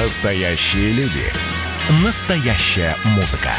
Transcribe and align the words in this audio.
Настоящие 0.00 0.92
люди. 0.92 1.24
Настоящая 2.04 2.94
музыка. 3.16 3.50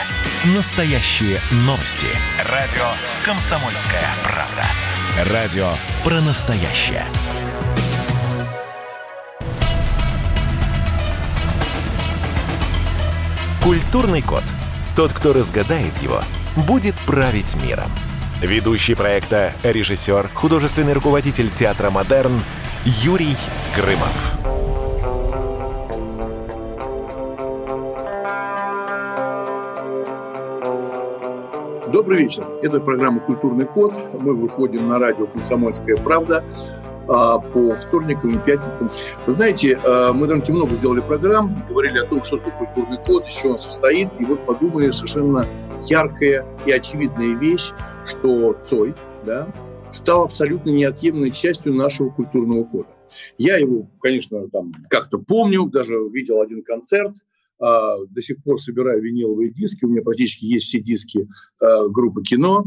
Настоящие 0.55 1.37
новости. 1.65 2.07
Радио 2.49 2.85
«Комсомольская 3.25 4.05
правда». 4.23 5.33
Радио 5.33 5.69
про 6.01 6.21
настоящее. 6.21 7.03
Культурный 13.61 14.21
код. 14.21 14.43
Тот, 14.95 15.11
кто 15.11 15.33
разгадает 15.33 16.01
его, 16.01 16.23
будет 16.55 16.95
править 17.05 17.61
миром. 17.61 17.91
Ведущий 18.41 18.95
проекта, 18.95 19.51
режиссер, 19.63 20.29
художественный 20.33 20.93
руководитель 20.93 21.49
театра 21.49 21.89
«Модерн» 21.89 22.41
Юрий 22.85 23.35
Грымов. 23.75 24.48
Добрый 31.99 32.19
вечер. 32.19 32.45
Это 32.63 32.79
программа 32.79 33.19
«Культурный 33.19 33.65
код». 33.65 33.93
Мы 34.21 34.33
выходим 34.33 34.87
на 34.87 34.99
радио 34.99 35.27
«Комсомольская 35.27 35.97
правда» 35.97 36.45
а, 37.09 37.39
по 37.39 37.75
вторникам 37.75 38.39
и 38.39 38.45
пятницам. 38.45 38.89
Вы 39.25 39.33
знаете, 39.33 39.77
а, 39.83 40.13
мы 40.13 40.25
довольно 40.25 40.55
много 40.55 40.75
сделали 40.75 41.01
программ, 41.01 41.61
говорили 41.67 41.97
о 41.97 42.05
том, 42.05 42.23
что 42.23 42.37
это 42.37 42.51
культурный 42.51 42.99
код, 43.05 43.27
из 43.27 43.33
чего 43.33 43.51
он 43.51 43.59
состоит, 43.59 44.07
и 44.17 44.23
вот 44.23 44.45
подумали 44.45 44.91
совершенно 44.91 45.45
яркая 45.89 46.45
и 46.65 46.71
очевидная 46.71 47.35
вещь, 47.35 47.71
что 48.05 48.53
Цой 48.53 48.95
да, 49.25 49.53
стал 49.91 50.23
абсолютно 50.23 50.69
неотъемлемой 50.69 51.31
частью 51.31 51.73
нашего 51.73 52.11
культурного 52.11 52.63
кода. 52.63 52.87
Я 53.37 53.57
его, 53.57 53.87
конечно, 53.99 54.47
там 54.47 54.71
как-то 54.89 55.17
помню, 55.17 55.65
даже 55.65 55.95
видел 56.13 56.39
один 56.39 56.63
концерт– 56.63 57.17
до 57.59 58.21
сих 58.21 58.41
пор 58.43 58.61
собираю 58.61 59.01
виниловые 59.01 59.51
диски, 59.51 59.85
у 59.85 59.89
меня 59.89 60.01
практически 60.01 60.45
есть 60.45 60.67
все 60.67 60.79
диски 60.79 61.27
а, 61.59 61.87
группы 61.87 62.21
кино, 62.23 62.63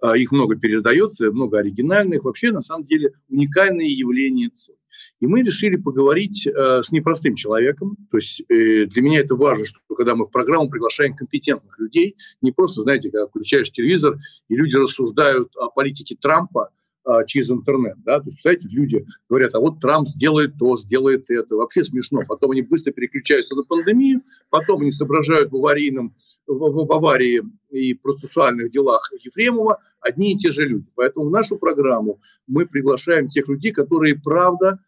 а, 0.00 0.16
их 0.16 0.32
много 0.32 0.56
переиздается, 0.56 1.30
много 1.30 1.58
оригинальных, 1.58 2.24
вообще 2.24 2.50
на 2.50 2.60
самом 2.60 2.86
деле 2.86 3.12
уникальное 3.28 3.86
явление 3.86 4.50
Цой. 4.50 4.76
И 5.20 5.26
мы 5.26 5.42
решили 5.42 5.76
поговорить 5.76 6.46
э, 6.46 6.82
с 6.82 6.92
непростым 6.92 7.34
человеком. 7.34 7.96
То 8.10 8.18
есть 8.18 8.42
э, 8.48 8.86
для 8.86 9.02
меня 9.02 9.20
это 9.20 9.36
важно, 9.36 9.64
что 9.64 9.78
когда 9.96 10.14
мы 10.14 10.26
в 10.26 10.30
программу 10.30 10.68
приглашаем 10.68 11.14
компетентных 11.14 11.78
людей, 11.78 12.16
не 12.42 12.52
просто, 12.52 12.82
знаете, 12.82 13.10
когда 13.10 13.26
включаешь 13.26 13.70
телевизор, 13.70 14.18
и 14.48 14.54
люди 14.54 14.76
рассуждают 14.76 15.56
о 15.56 15.70
политике 15.70 16.16
Трампа, 16.20 16.70
а, 17.04 17.24
через 17.24 17.50
интернет. 17.50 17.96
Да? 18.04 18.18
То 18.20 18.26
есть, 18.26 18.36
представляете, 18.36 18.68
люди 18.70 19.06
говорят, 19.28 19.54
а 19.54 19.60
вот 19.60 19.80
Трамп 19.80 20.08
сделает 20.08 20.58
то, 20.58 20.76
сделает 20.76 21.30
это. 21.30 21.56
Вообще 21.56 21.84
смешно. 21.84 22.20
Потом 22.26 22.52
они 22.52 22.62
быстро 22.62 22.92
переключаются 22.92 23.54
на 23.54 23.64
пандемию, 23.64 24.22
потом 24.50 24.82
они 24.82 24.92
соображают 24.92 25.50
в, 25.50 25.56
аварийном, 25.56 26.14
в, 26.46 26.86
в 26.86 26.92
аварии 26.92 27.42
и 27.70 27.94
процессуальных 27.94 28.70
делах 28.70 29.10
Ефремова 29.20 29.78
одни 30.00 30.32
и 30.32 30.38
те 30.38 30.52
же 30.52 30.64
люди. 30.64 30.86
Поэтому 30.94 31.26
в 31.26 31.30
нашу 31.30 31.58
программу 31.58 32.20
мы 32.46 32.66
приглашаем 32.66 33.28
тех 33.28 33.48
людей, 33.48 33.72
которые, 33.72 34.20
правда, 34.20 34.78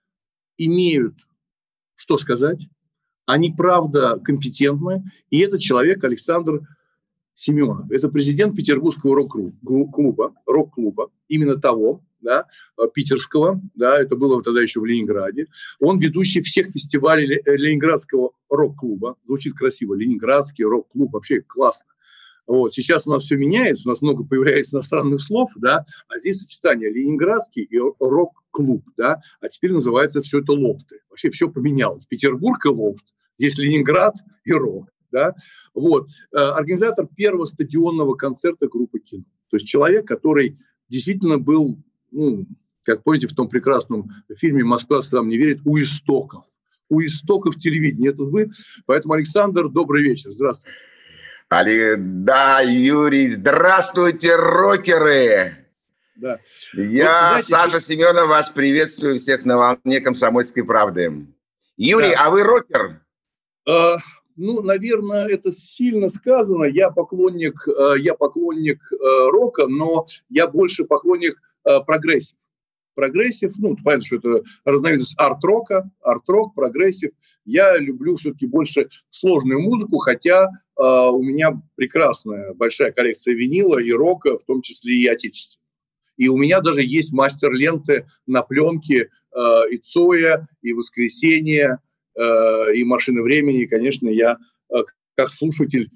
имеют 0.57 1.15
что 1.95 2.19
сказать, 2.19 2.69
они, 3.27 3.53
правда, 3.57 4.21
компетентны, 4.23 5.05
и 5.31 5.41
этот 5.41 5.61
человек 5.61 6.05
Александр 6.05 6.61
Семенов. 7.35 7.91
Это 7.91 8.09
президент 8.09 8.57
Петербургского 8.57 9.17
рок-клуба, 9.17 10.35
рок-клуба, 10.47 11.11
именно 11.29 11.57
того, 11.57 12.03
да, 12.21 12.47
э, 12.79 12.83
питерского, 12.93 13.61
да, 13.75 14.01
это 14.01 14.17
было 14.17 14.43
тогда 14.43 14.63
еще 14.63 14.81
в 14.81 14.85
Ленинграде. 14.87 15.47
Он 15.79 15.99
ведущий 15.99 16.43
всех 16.43 16.69
фестивалей 16.69 17.41
э, 17.45 17.57
Ленинградского 17.57 18.31
рок-клуба. 18.49 19.17
Звучит 19.25 19.55
красиво. 19.55 19.95
Ленинградский 19.95 20.65
рок-клуб. 20.65 21.13
Вообще 21.13 21.43
классно. 21.43 21.91
Вот. 22.47 22.75
Сейчас 22.75 23.07
у 23.07 23.11
нас 23.11 23.25
все 23.25 23.37
меняется, 23.37 23.89
у 23.89 23.93
нас 23.93 24.03
много 24.03 24.25
появляется 24.25 24.77
иностранных 24.77 25.21
слов, 25.23 25.51
да, 25.57 25.85
а 26.09 26.19
здесь 26.19 26.41
сочетание 26.41 26.91
ленинградский 26.91 27.63
и 27.63 27.79
рок-клуб, 27.79 28.85
да, 28.99 29.21
а 29.41 29.49
теперь 29.49 29.73
называется 29.73 30.21
все 30.21 30.41
это 30.41 30.53
лофты. 30.53 31.01
Вообще 31.09 31.31
все 31.31 31.49
поменялось. 31.49 32.07
Петербург 32.07 32.65
и 32.67 32.69
лофт, 32.69 33.07
здесь 33.39 33.57
Ленинград 33.57 34.15
и 34.45 34.53
рок. 34.53 34.89
Да? 35.15 35.33
Вот. 35.75 36.11
Э, 36.33 36.39
организатор 36.39 37.07
первого 37.07 37.47
стадионного 37.47 38.17
концерта 38.17 38.67
группы 38.67 38.99
кино. 38.99 39.23
То 39.49 39.57
есть 39.57 39.69
человек, 39.69 40.09
который 40.09 40.59
действительно 40.89 41.39
был, 41.39 41.79
ну, 42.11 42.47
как 42.83 43.05
помните, 43.05 43.29
в 43.29 43.33
том 43.33 43.49
прекрасном 43.49 44.11
фильме 44.37 44.65
«Москва 44.65 45.03
сам 45.03 45.29
не 45.29 45.39
верит» 45.39 45.61
у 45.65 45.79
истоков. 45.79 46.45
У 46.89 47.01
истоков 47.01 47.57
телевидения. 47.61 48.09
Это 48.09 48.25
вы. 48.25 48.51
Поэтому, 48.87 49.15
Александр, 49.15 49.69
добрый 49.69 50.03
вечер. 50.03 50.33
Здравствуйте. 50.33 50.77
Али... 51.49 51.95
Да, 51.97 52.61
Юрий, 52.63 53.29
здравствуйте, 53.29 54.35
рокеры! 54.35 55.53
Да. 56.17 56.39
Я, 56.73 57.35
вот, 57.37 57.45
знаете, 57.45 57.49
Саша 57.49 57.81
Семенов, 57.81 58.29
вас 58.29 58.51
приветствую 58.51 59.19
всех 59.19 59.45
на 59.45 59.59
волне 59.59 60.01
комсомольской 60.01 60.65
правды. 60.65 61.29
Юрий, 61.77 62.11
да. 62.11 62.27
а 62.27 62.31
вы 62.31 62.43
рокер? 62.43 63.01
Э, 63.69 63.97
ну, 64.37 64.63
наверное, 64.63 65.27
это 65.27 65.53
сильно 65.53 66.09
сказано. 66.09 66.65
Я 66.65 66.91
поклонник, 66.91 67.69
э, 67.69 68.01
я 68.01 68.15
поклонник 68.15 68.81
э, 68.93 68.97
рока, 69.31 69.67
но 69.67 70.07
я 70.29 70.49
больше 70.49 70.85
поклонник 70.85 71.41
э, 71.65 71.81
прогрессив. 71.87 72.39
Прогрессив, 72.95 73.53
ну, 73.59 73.77
понятно, 73.83 74.07
что 74.07 74.17
это 74.17 74.43
разновидность 74.65 75.15
арт-рока, 75.19 75.91
арт-рок, 76.01 76.55
прогрессив. 76.55 77.11
Я 77.45 77.77
люблю 77.79 78.15
все-таки 78.15 78.47
больше 78.47 78.89
сложную 79.11 79.61
музыку, 79.61 79.99
хотя 79.99 80.49
у 80.77 81.21
меня 81.21 81.61
прекрасная 81.75 82.55
большая 82.55 82.93
коллекция 82.93 83.35
винила 83.35 83.81
и 83.81 83.91
рока, 83.91 84.39
в 84.39 84.45
том 84.45 84.63
числе 84.63 84.95
и 84.95 85.09
отечественного. 85.09 85.67
И 86.17 86.29
у 86.29 86.37
меня 86.37 86.61
даже 86.61 86.83
есть 86.83 87.13
мастер 87.13 87.53
ленты 87.53 88.07
на 88.27 88.43
пленке 88.43 89.11
и 89.73 89.77
Цоя, 89.79 90.47
и 90.63 90.73
Воскресенье, 90.73 91.81
Э, 92.17 92.75
и 92.75 92.85
машины 92.85 93.23
времени, 93.23 93.65
конечно, 93.67 94.09
я 94.09 94.39
э, 94.71 94.77
как 95.17 95.31
слушатель 95.31 95.91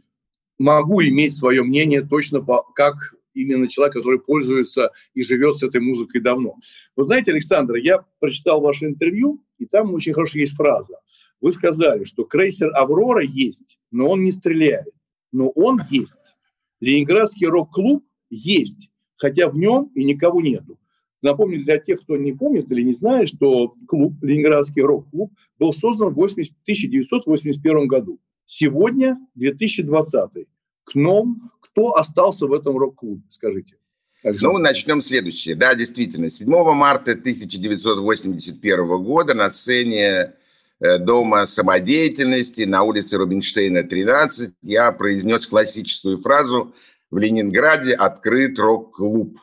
могу 0.58 1.02
иметь 1.02 1.36
свое 1.36 1.62
мнение 1.62 2.02
точно 2.02 2.40
по, 2.40 2.62
как 2.74 2.94
именно 3.34 3.68
человек, 3.68 3.94
который 3.94 4.18
пользуется 4.18 4.90
и 5.14 5.22
живет 5.22 5.56
с 5.56 5.62
этой 5.62 5.80
музыкой 5.80 6.20
давно. 6.20 6.56
Вы 6.96 7.04
знаете, 7.04 7.30
Александр, 7.30 7.76
я 7.76 8.04
прочитал 8.18 8.60
ваше 8.60 8.86
интервью, 8.86 9.44
и 9.58 9.66
там 9.66 9.94
очень 9.94 10.12
хорошая 10.12 10.40
есть 10.40 10.56
фраза. 10.56 10.94
Вы 11.40 11.52
сказали, 11.52 12.04
что 12.04 12.24
крейсер 12.24 12.70
«Аврора» 12.74 13.22
есть, 13.22 13.78
но 13.90 14.08
он 14.08 14.24
не 14.24 14.32
стреляет. 14.32 14.92
Но 15.30 15.50
он 15.50 15.80
есть. 15.90 16.34
Ленинградский 16.80 17.46
рок-клуб 17.46 18.04
есть, 18.30 18.90
хотя 19.16 19.48
в 19.48 19.56
нем 19.56 19.90
и 19.94 20.04
никого 20.04 20.40
нету. 20.40 20.77
Напомню 21.22 21.58
для 21.60 21.78
тех, 21.78 22.00
кто 22.00 22.16
не 22.16 22.32
помнит 22.32 22.70
или 22.70 22.82
не 22.82 22.92
знает, 22.92 23.28
что 23.28 23.74
клуб, 23.88 24.14
Ленинградский 24.22 24.82
рок-клуб, 24.82 25.32
был 25.58 25.72
создан 25.72 26.08
в 26.08 26.12
1981 26.12 27.88
году. 27.88 28.20
Сегодня 28.46 29.18
2020. 29.34 30.46
К 30.84 30.94
нам, 30.94 31.50
кто 31.60 31.96
остался 31.96 32.46
в 32.46 32.52
этом 32.52 32.78
рок-клубе, 32.78 33.22
скажите? 33.30 33.76
Ну, 34.22 34.58
начнем 34.58 35.00
следующее. 35.00 35.54
Да, 35.54 35.74
действительно, 35.74 36.30
7 36.30 36.48
марта 36.72 37.12
1981 37.12 39.04
года 39.04 39.34
на 39.34 39.50
сцене 39.50 40.34
э, 40.80 40.98
Дома 40.98 41.46
самодеятельности 41.46 42.62
на 42.62 42.82
улице 42.82 43.16
Рубинштейна, 43.16 43.84
13, 43.84 44.54
я 44.62 44.90
произнес 44.92 45.46
классическую 45.46 46.16
фразу 46.20 46.74
«В 47.10 47.18
Ленинграде 47.18 47.94
открыт 47.94 48.58
рок-клуб». 48.58 49.38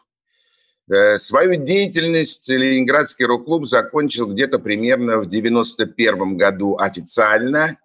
Э, 0.91 1.17
свою 1.17 1.55
деятельность 1.55 2.47
Ленинградский 2.47 3.25
рок-клуб 3.25 3.65
закончил 3.65 4.27
где-то 4.27 4.59
примерно 4.59 5.17
в 5.19 5.27
91 5.27 6.37
году 6.37 6.77
официально. 6.77 7.77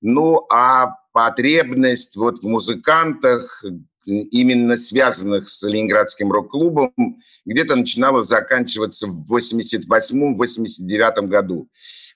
Ну, 0.00 0.46
а 0.50 0.94
потребность 1.12 2.16
вот 2.16 2.38
в 2.38 2.46
музыкантах, 2.46 3.64
именно 4.04 4.76
связанных 4.76 5.48
с 5.48 5.62
Ленинградским 5.64 6.30
рок-клубом, 6.30 6.92
где-то 7.44 7.74
начинала 7.74 8.22
заканчиваться 8.22 9.08
в 9.08 9.24
88-89 9.34 11.26
году. 11.26 11.68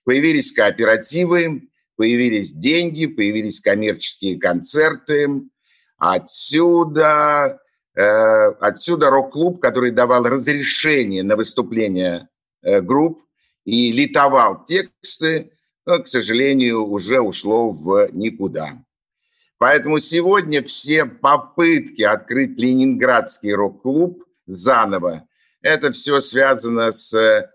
Появились 0.04 0.52
кооперативы, 0.52 1.68
появились 1.96 2.52
деньги, 2.52 3.06
появились 3.06 3.60
коммерческие 3.60 4.38
концерты. 4.38 5.28
Отсюда 5.96 7.59
отсюда 7.94 9.10
рок-клуб, 9.10 9.60
который 9.60 9.90
давал 9.90 10.24
разрешение 10.24 11.22
на 11.22 11.36
выступление 11.36 12.28
э, 12.62 12.80
групп 12.80 13.20
и 13.64 13.92
литовал 13.92 14.64
тексты, 14.64 15.52
но, 15.86 15.98
к 15.98 16.06
сожалению, 16.06 16.86
уже 16.86 17.20
ушло 17.20 17.70
в 17.70 18.08
никуда. 18.12 18.84
Поэтому 19.58 19.98
сегодня 19.98 20.62
все 20.62 21.04
попытки 21.04 22.02
открыть 22.02 22.56
ленинградский 22.58 23.52
рок-клуб 23.52 24.24
заново, 24.46 25.26
это 25.62 25.92
все 25.92 26.20
связано 26.20 26.92
с 26.92 27.12
э, 27.12 27.50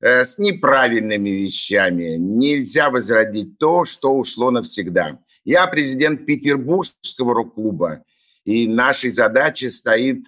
с 0.00 0.38
неправильными 0.38 1.30
вещами. 1.30 2.16
Нельзя 2.16 2.90
возродить 2.90 3.58
то, 3.58 3.84
что 3.84 4.14
ушло 4.14 4.50
навсегда. 4.50 5.18
Я 5.44 5.66
президент 5.66 6.26
Петербургского 6.26 7.34
рок-клуба, 7.34 8.02
и 8.44 8.66
нашей 8.66 9.10
задачей 9.10 9.70
стоит 9.70 10.24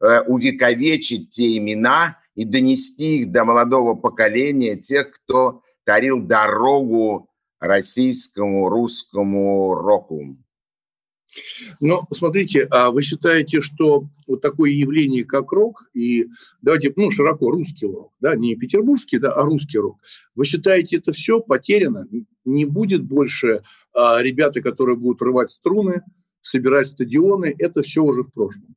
э, 0.00 0.20
увековечить 0.22 1.30
те 1.30 1.56
имена 1.56 2.18
и 2.34 2.44
донести 2.44 3.18
их 3.18 3.32
до 3.32 3.44
молодого 3.44 3.94
поколения, 3.94 4.76
тех, 4.76 5.10
кто 5.10 5.62
тарил 5.84 6.20
дорогу 6.20 7.28
российскому, 7.60 8.68
русскому 8.68 9.74
року. 9.74 10.36
Но 11.78 12.06
смотрите, 12.10 12.66
а 12.70 12.90
вы 12.90 13.02
считаете, 13.02 13.60
что 13.60 14.04
вот 14.26 14.40
такое 14.40 14.70
явление, 14.70 15.24
как 15.24 15.52
рок, 15.52 15.88
и 15.94 16.26
давайте, 16.60 16.92
ну, 16.96 17.10
широко 17.10 17.50
русский 17.50 17.86
рок, 17.86 18.12
да, 18.20 18.34
не 18.34 18.56
петербургский, 18.56 19.18
да, 19.18 19.32
а 19.32 19.44
русский 19.44 19.78
рок, 19.78 19.98
вы 20.34 20.44
считаете, 20.44 20.96
это 20.96 21.12
все 21.12 21.40
потеряно? 21.40 22.08
Не 22.44 22.64
будет 22.64 23.04
больше 23.04 23.62
а, 23.94 24.20
ребята, 24.22 24.60
которые 24.60 24.96
будут 24.96 25.22
рвать 25.22 25.50
струны, 25.50 26.02
собирать 26.42 26.88
стадионы, 26.88 27.54
это 27.58 27.82
все 27.82 28.02
уже 28.02 28.22
в 28.22 28.32
прошлом? 28.32 28.74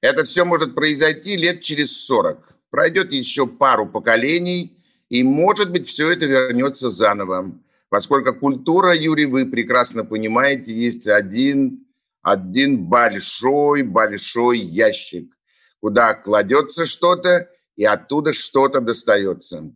Это 0.00 0.24
все 0.24 0.44
может 0.44 0.74
произойти 0.74 1.36
лет 1.36 1.60
через 1.62 2.04
40. 2.04 2.60
Пройдет 2.70 3.12
еще 3.12 3.46
пару 3.46 3.86
поколений, 3.86 4.76
и, 5.08 5.22
может 5.22 5.70
быть, 5.70 5.86
все 5.86 6.10
это 6.10 6.26
вернется 6.26 6.90
заново. 6.90 7.58
Поскольку 7.88 8.34
культура, 8.34 8.94
Юрий, 8.94 9.26
вы 9.26 9.46
прекрасно 9.46 10.04
понимаете, 10.04 10.72
есть 10.72 11.06
один, 11.06 11.86
один 12.22 12.84
большой-большой 12.84 14.58
ящик, 14.58 15.32
куда 15.80 16.14
кладется 16.14 16.86
что-то, 16.86 17.48
и 17.76 17.84
оттуда 17.84 18.32
что-то 18.32 18.80
достается 18.80 19.72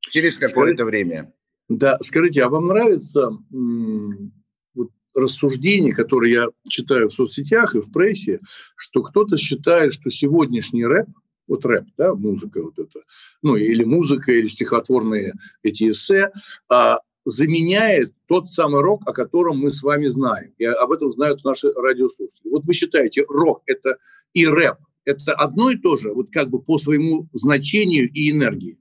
через 0.00 0.38
какое-то 0.38 0.84
время. 0.84 1.32
Да, 1.68 1.96
скажите, 2.02 2.42
а 2.42 2.48
вам 2.48 2.66
нравится 2.66 3.30
вот, 5.14 5.22
рассуждение, 5.22 5.92
которое 5.92 6.32
я 6.32 6.46
читаю 6.68 7.08
в 7.08 7.12
соцсетях 7.12 7.74
и 7.74 7.80
в 7.80 7.92
прессе, 7.92 8.40
что 8.76 9.02
кто-то 9.02 9.36
считает, 9.36 9.92
что 9.92 10.10
сегодняшний 10.10 10.84
рэп, 10.84 11.08
вот 11.46 11.64
рэп, 11.64 11.84
да, 11.96 12.14
музыка 12.14 12.62
вот 12.62 12.78
это, 12.78 13.00
ну 13.42 13.56
или 13.56 13.84
музыка, 13.84 14.32
или 14.32 14.48
стихотворные 14.48 15.34
эти 15.62 15.90
эссе, 15.90 16.30
а 16.70 16.98
заменяет 17.24 18.12
тот 18.26 18.48
самый 18.48 18.82
рок, 18.82 19.02
о 19.06 19.12
котором 19.12 19.58
мы 19.58 19.72
с 19.72 19.82
вами 19.82 20.06
знаем. 20.08 20.52
И 20.58 20.64
об 20.64 20.92
этом 20.92 21.10
знают 21.10 21.42
наши 21.44 21.72
радиослушатели. 21.72 22.50
Вот 22.50 22.66
вы 22.66 22.74
считаете, 22.74 23.24
рок– 23.28 23.62
это 23.66 23.96
и 24.34 24.46
рэп– 24.46 24.76
это 25.04 25.32
одно 25.34 25.70
и 25.70 25.76
то 25.76 25.96
же, 25.96 26.12
вот 26.12 26.30
как 26.30 26.50
бы 26.50 26.60
по 26.62 26.78
своему 26.78 27.28
значению 27.32 28.10
и 28.10 28.30
энергии? 28.30 28.78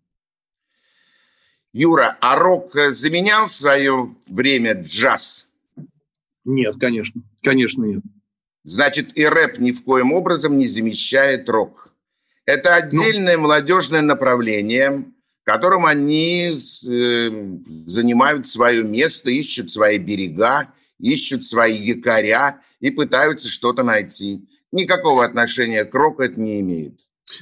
Юра, 1.74 2.18
а 2.22 2.36
рок 2.38 2.76
э, 2.76 2.92
заменял 2.92 3.48
в 3.48 3.52
свое 3.52 4.16
время 4.30 4.74
джаз? 4.82 5.53
Нет, 6.46 6.76
конечно. 6.80 7.22
Конечно, 7.42 7.84
нет. 7.84 8.04
Значит, 8.64 9.18
и 9.18 9.26
рэп 9.26 9.60
ни 9.60 9.72
в 9.72 9.84
коем 9.84 10.14
образом 10.14 10.58
не 10.58 10.66
замещает 10.66 11.50
рок. 11.50 11.94
Это 12.46 12.70
ну, 12.92 13.02
отдельное 13.02 13.38
ну, 13.38 13.44
молодежное 13.44 14.02
направление, 14.02 15.06
которым 15.44 15.86
они 15.86 16.52
э, 16.52 17.58
занимают 17.86 18.48
свое 18.48 18.84
место, 18.84 19.30
ищут 19.30 19.72
свои 19.72 19.98
берега, 19.98 20.74
ищут 21.00 21.44
свои 21.44 21.76
якоря 21.76 22.62
и 22.80 22.90
пытаются 22.90 23.48
что-то 23.48 23.84
найти. 23.84 24.48
Никакого 24.72 25.24
отношения 25.24 25.86
к 25.86 25.94
року 25.94 26.24
это 26.24 26.40
не 26.40 26.60
имеет. 26.62 27.00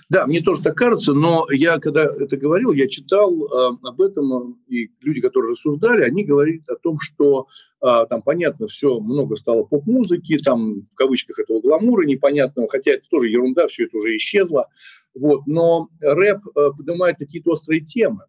Да, 0.09 0.27
мне 0.27 0.41
тоже 0.41 0.61
так 0.61 0.75
кажется, 0.75 1.13
но 1.13 1.47
я, 1.51 1.79
когда 1.79 2.03
это 2.03 2.37
говорил, 2.37 2.71
я 2.71 2.87
читал 2.87 3.33
э, 3.45 3.77
об 3.83 4.01
этом, 4.01 4.59
и 4.67 4.91
люди, 5.01 5.21
которые 5.21 5.51
рассуждали, 5.51 6.03
они 6.03 6.23
говорят 6.23 6.67
о 6.69 6.75
том, 6.75 6.99
что 6.99 7.47
э, 7.81 8.05
там, 8.09 8.21
понятно, 8.21 8.67
все, 8.67 8.99
много 8.99 9.35
стало 9.35 9.63
поп-музыки, 9.63 10.37
там, 10.37 10.81
в 10.91 10.95
кавычках, 10.95 11.39
этого 11.39 11.61
гламура 11.61 12.05
непонятного, 12.05 12.67
хотя 12.69 12.91
это 12.91 13.03
тоже 13.09 13.29
ерунда, 13.29 13.67
все 13.67 13.85
это 13.85 13.97
уже 13.97 14.15
исчезло. 14.15 14.67
Вот, 15.13 15.45
но 15.45 15.89
рэп 15.99 16.39
э, 16.55 16.69
поднимает 16.77 17.17
какие-то 17.17 17.51
острые 17.51 17.81
темы. 17.81 18.25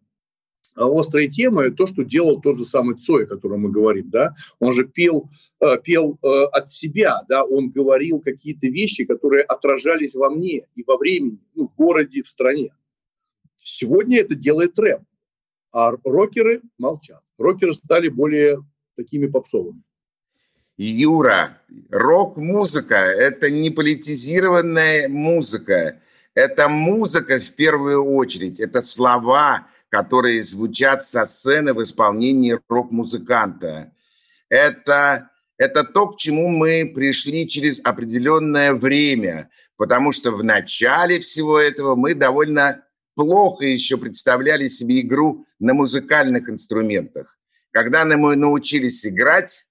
А 0.75 0.87
острые 0.87 1.29
темы, 1.29 1.71
то, 1.71 1.85
что 1.85 2.03
делал 2.03 2.41
тот 2.41 2.57
же 2.57 2.65
самый 2.65 2.97
Цой, 2.97 3.25
о 3.25 3.27
котором 3.27 3.61
мы 3.61 3.71
говорим, 3.71 4.09
да, 4.09 4.33
он 4.59 4.73
же 4.73 4.85
пел, 4.85 5.29
э, 5.59 5.77
пел 5.83 6.17
э, 6.23 6.27
от 6.51 6.67
себя, 6.67 7.21
да, 7.29 7.43
он 7.43 7.69
говорил 7.69 8.19
какие-то 8.21 8.67
вещи, 8.67 9.05
которые 9.05 9.43
отражались 9.43 10.15
во 10.15 10.29
мне 10.29 10.65
и 10.75 10.83
во 10.83 10.97
времени, 10.97 11.39
ну, 11.53 11.67
в 11.67 11.75
городе, 11.75 12.23
в 12.23 12.27
стране. 12.27 12.73
Сегодня 13.55 14.19
это 14.19 14.35
делает 14.35 14.77
рэп, 14.79 15.01
а 15.71 15.91
рокеры 16.03 16.61
молчат. 16.77 17.21
Рокеры 17.37 17.73
стали 17.73 18.09
более 18.09 18.59
такими 18.95 19.27
попсовыми. 19.27 19.83
Юра, 20.77 21.61
рок-музыка– 21.91 22.95
это 22.95 23.51
не 23.51 23.69
политизированная 23.69 25.07
музыка. 25.07 25.99
Это 26.33 26.67
музыка 26.67 27.39
в 27.39 27.53
первую 27.53 28.03
очередь, 28.03 28.59
это 28.59 28.81
слова, 28.81 29.67
которые 29.93 30.41
звучат 30.41 31.03
со 31.03 31.27
сцены 31.27 31.75
в 31.75 31.83
исполнении 31.83 32.59
рок-музыканта. 32.67 33.93
Это, 34.49 35.29
это 35.59 35.83
то, 35.83 36.07
к 36.07 36.17
чему 36.17 36.47
мы 36.47 36.91
пришли 36.95 37.47
через 37.47 37.79
определенное 37.83 38.73
время, 38.73 39.51
потому 39.77 40.11
что 40.11 40.31
в 40.31 40.43
начале 40.43 41.19
всего 41.19 41.59
этого 41.59 41.95
мы 41.95 42.15
довольно 42.15 42.83
плохо 43.13 43.65
еще 43.65 43.97
представляли 43.97 44.67
себе 44.67 45.01
игру 45.01 45.45
на 45.59 45.75
музыкальных 45.75 46.49
инструментах. 46.49 47.37
Когда 47.69 48.03
мы 48.03 48.35
научились 48.35 49.05
играть, 49.05 49.65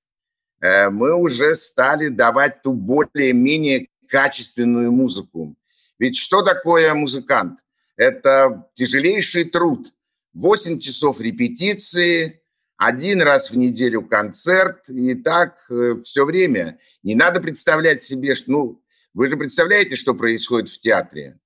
э, 0.60 0.88
мы 0.88 1.16
уже 1.16 1.56
стали 1.56 2.06
давать 2.06 2.62
ту 2.62 2.74
более-менее 2.74 3.88
качественную 4.06 4.92
музыку. 4.92 5.56
Ведь 5.98 6.16
что 6.16 6.42
такое 6.42 6.94
музыкант? 6.94 7.58
Это 7.96 8.68
тяжелейший 8.74 9.46
труд. 9.46 9.92
8 10.34 10.78
часов 10.78 11.20
репетиции, 11.20 12.42
один 12.76 13.22
раз 13.22 13.50
в 13.50 13.56
неделю 13.56 14.02
концерт, 14.02 14.88
и 14.88 15.14
так 15.14 15.56
э, 15.70 15.96
все 16.02 16.24
время. 16.24 16.78
Не 17.02 17.14
надо 17.14 17.40
представлять 17.40 18.02
себе, 18.02 18.34
что, 18.34 18.50
ну, 18.50 18.82
вы 19.14 19.28
же 19.28 19.36
представляете, 19.36 19.96
что 19.96 20.14
происходит 20.14 20.68
в 20.68 20.80
театре. 20.80 21.38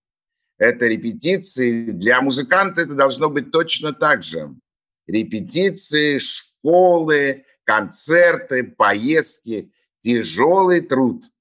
Это 0.58 0.86
репетиции. 0.86 1.90
Для 1.90 2.20
музыканта 2.20 2.82
это 2.82 2.94
должно 2.94 3.28
быть 3.28 3.50
точно 3.50 3.92
так 3.92 4.22
же. 4.22 4.54
Репетиции, 5.06 6.18
школы, 6.18 7.44
концерты, 7.64 8.64
поездки. 8.64 9.70
Тяжелый 10.02 10.80
труд– 10.80 11.24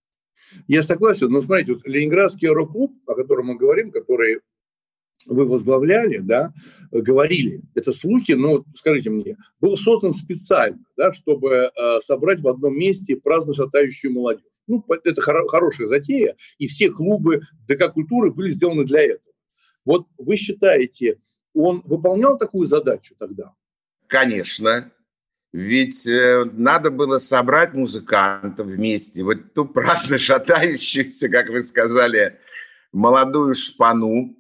я 0.68 0.84
согласен, 0.84 1.30
но 1.30 1.42
смотрите, 1.42 1.74
вот 1.74 1.86
Ленинградский 1.86 2.48
рок-клуб, 2.48 2.94
о 3.08 3.16
котором 3.16 3.48
мы 3.48 3.56
говорим, 3.56 3.92
который 3.92 4.40
вы 5.28 5.46
возглавляли, 5.46 6.20
да, 6.20 6.54
говорили, 6.92 7.62
это 7.74 7.92
слухи, 7.92 8.34
но 8.34 8.64
скажите 8.76 9.10
мне, 9.10 9.38
был 9.60 9.78
создан 9.78 10.14
специально, 10.14 10.84
да, 10.98 11.14
чтобы 11.14 11.50
э, 11.50 11.72
собрать 12.02 12.40
в 12.42 12.48
одном 12.48 12.78
месте 12.78 13.16
праздно 13.16 13.54
шатающую 13.54 14.14
молодежь. 14.14 14.44
Ну, 14.68 14.84
это 15.04 15.22
хоро- 15.22 15.48
хорошая 15.48 15.88
затея, 15.88 16.36
и 16.58 16.68
все 16.68 16.90
клубы 16.90 17.42
ДК 17.68 17.92
культуры 17.94 18.32
были 18.32 18.52
сделаны 18.52 18.84
для 18.86 19.02
этого. 19.02 19.34
Вот 19.86 20.08
вы 20.18 20.38
считаете, 20.38 21.20
он 21.54 21.82
выполнял 21.86 22.38
такую 22.38 22.68
задачу 22.68 23.16
тогда? 23.18 23.54
Конечно. 24.08 24.92
Ведь 25.54 26.06
э, 26.06 26.44
надо 26.52 26.92
было 26.92 27.18
собрать 27.18 27.74
музыкантов 27.74 28.68
вместе, 28.68 29.24
вот 29.24 29.54
ту 29.54 29.66
праздно 29.66 30.18
шатающуюся, 30.18 31.30
как 31.30 31.48
вы 31.48 31.60
сказали, 31.60 32.38
молодую 32.92 33.54
шпану, 33.54 34.36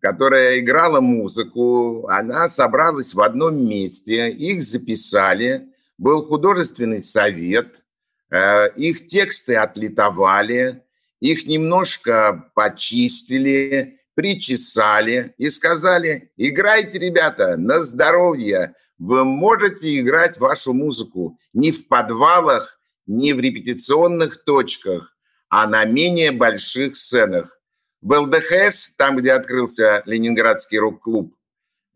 которая 0.00 0.58
играла 0.58 1.00
музыку, 1.00 2.06
она 2.08 2.48
собралась 2.48 3.14
в 3.14 3.20
одном 3.20 3.56
месте, 3.66 4.30
их 4.30 4.62
записали, 4.62 5.68
был 5.98 6.22
художественный 6.22 7.02
совет, 7.02 7.84
э, 8.30 8.70
их 8.76 9.06
тексты 9.06 9.56
отлитовали, 9.56 10.82
их 11.20 11.46
немножко 11.46 12.50
почистили, 12.54 13.98
причесали 14.14 15.34
и 15.38 15.50
сказали, 15.50 16.32
играйте, 16.36 16.98
ребята, 16.98 17.56
на 17.56 17.82
здоровье, 17.82 18.74
вы 18.98 19.24
можете 19.24 19.98
играть 19.98 20.38
вашу 20.38 20.72
музыку 20.72 21.38
не 21.52 21.72
в 21.72 21.88
подвалах, 21.88 22.78
не 23.06 23.32
в 23.32 23.40
репетиционных 23.40 24.44
точках, 24.44 25.16
а 25.48 25.66
на 25.66 25.84
менее 25.84 26.32
больших 26.32 26.96
сценах. 26.96 27.58
В 28.04 28.12
ЛДХС, 28.12 28.96
там, 28.98 29.16
где 29.16 29.32
открылся 29.32 30.02
Ленинградский 30.04 30.76
рок-клуб, 30.76 31.34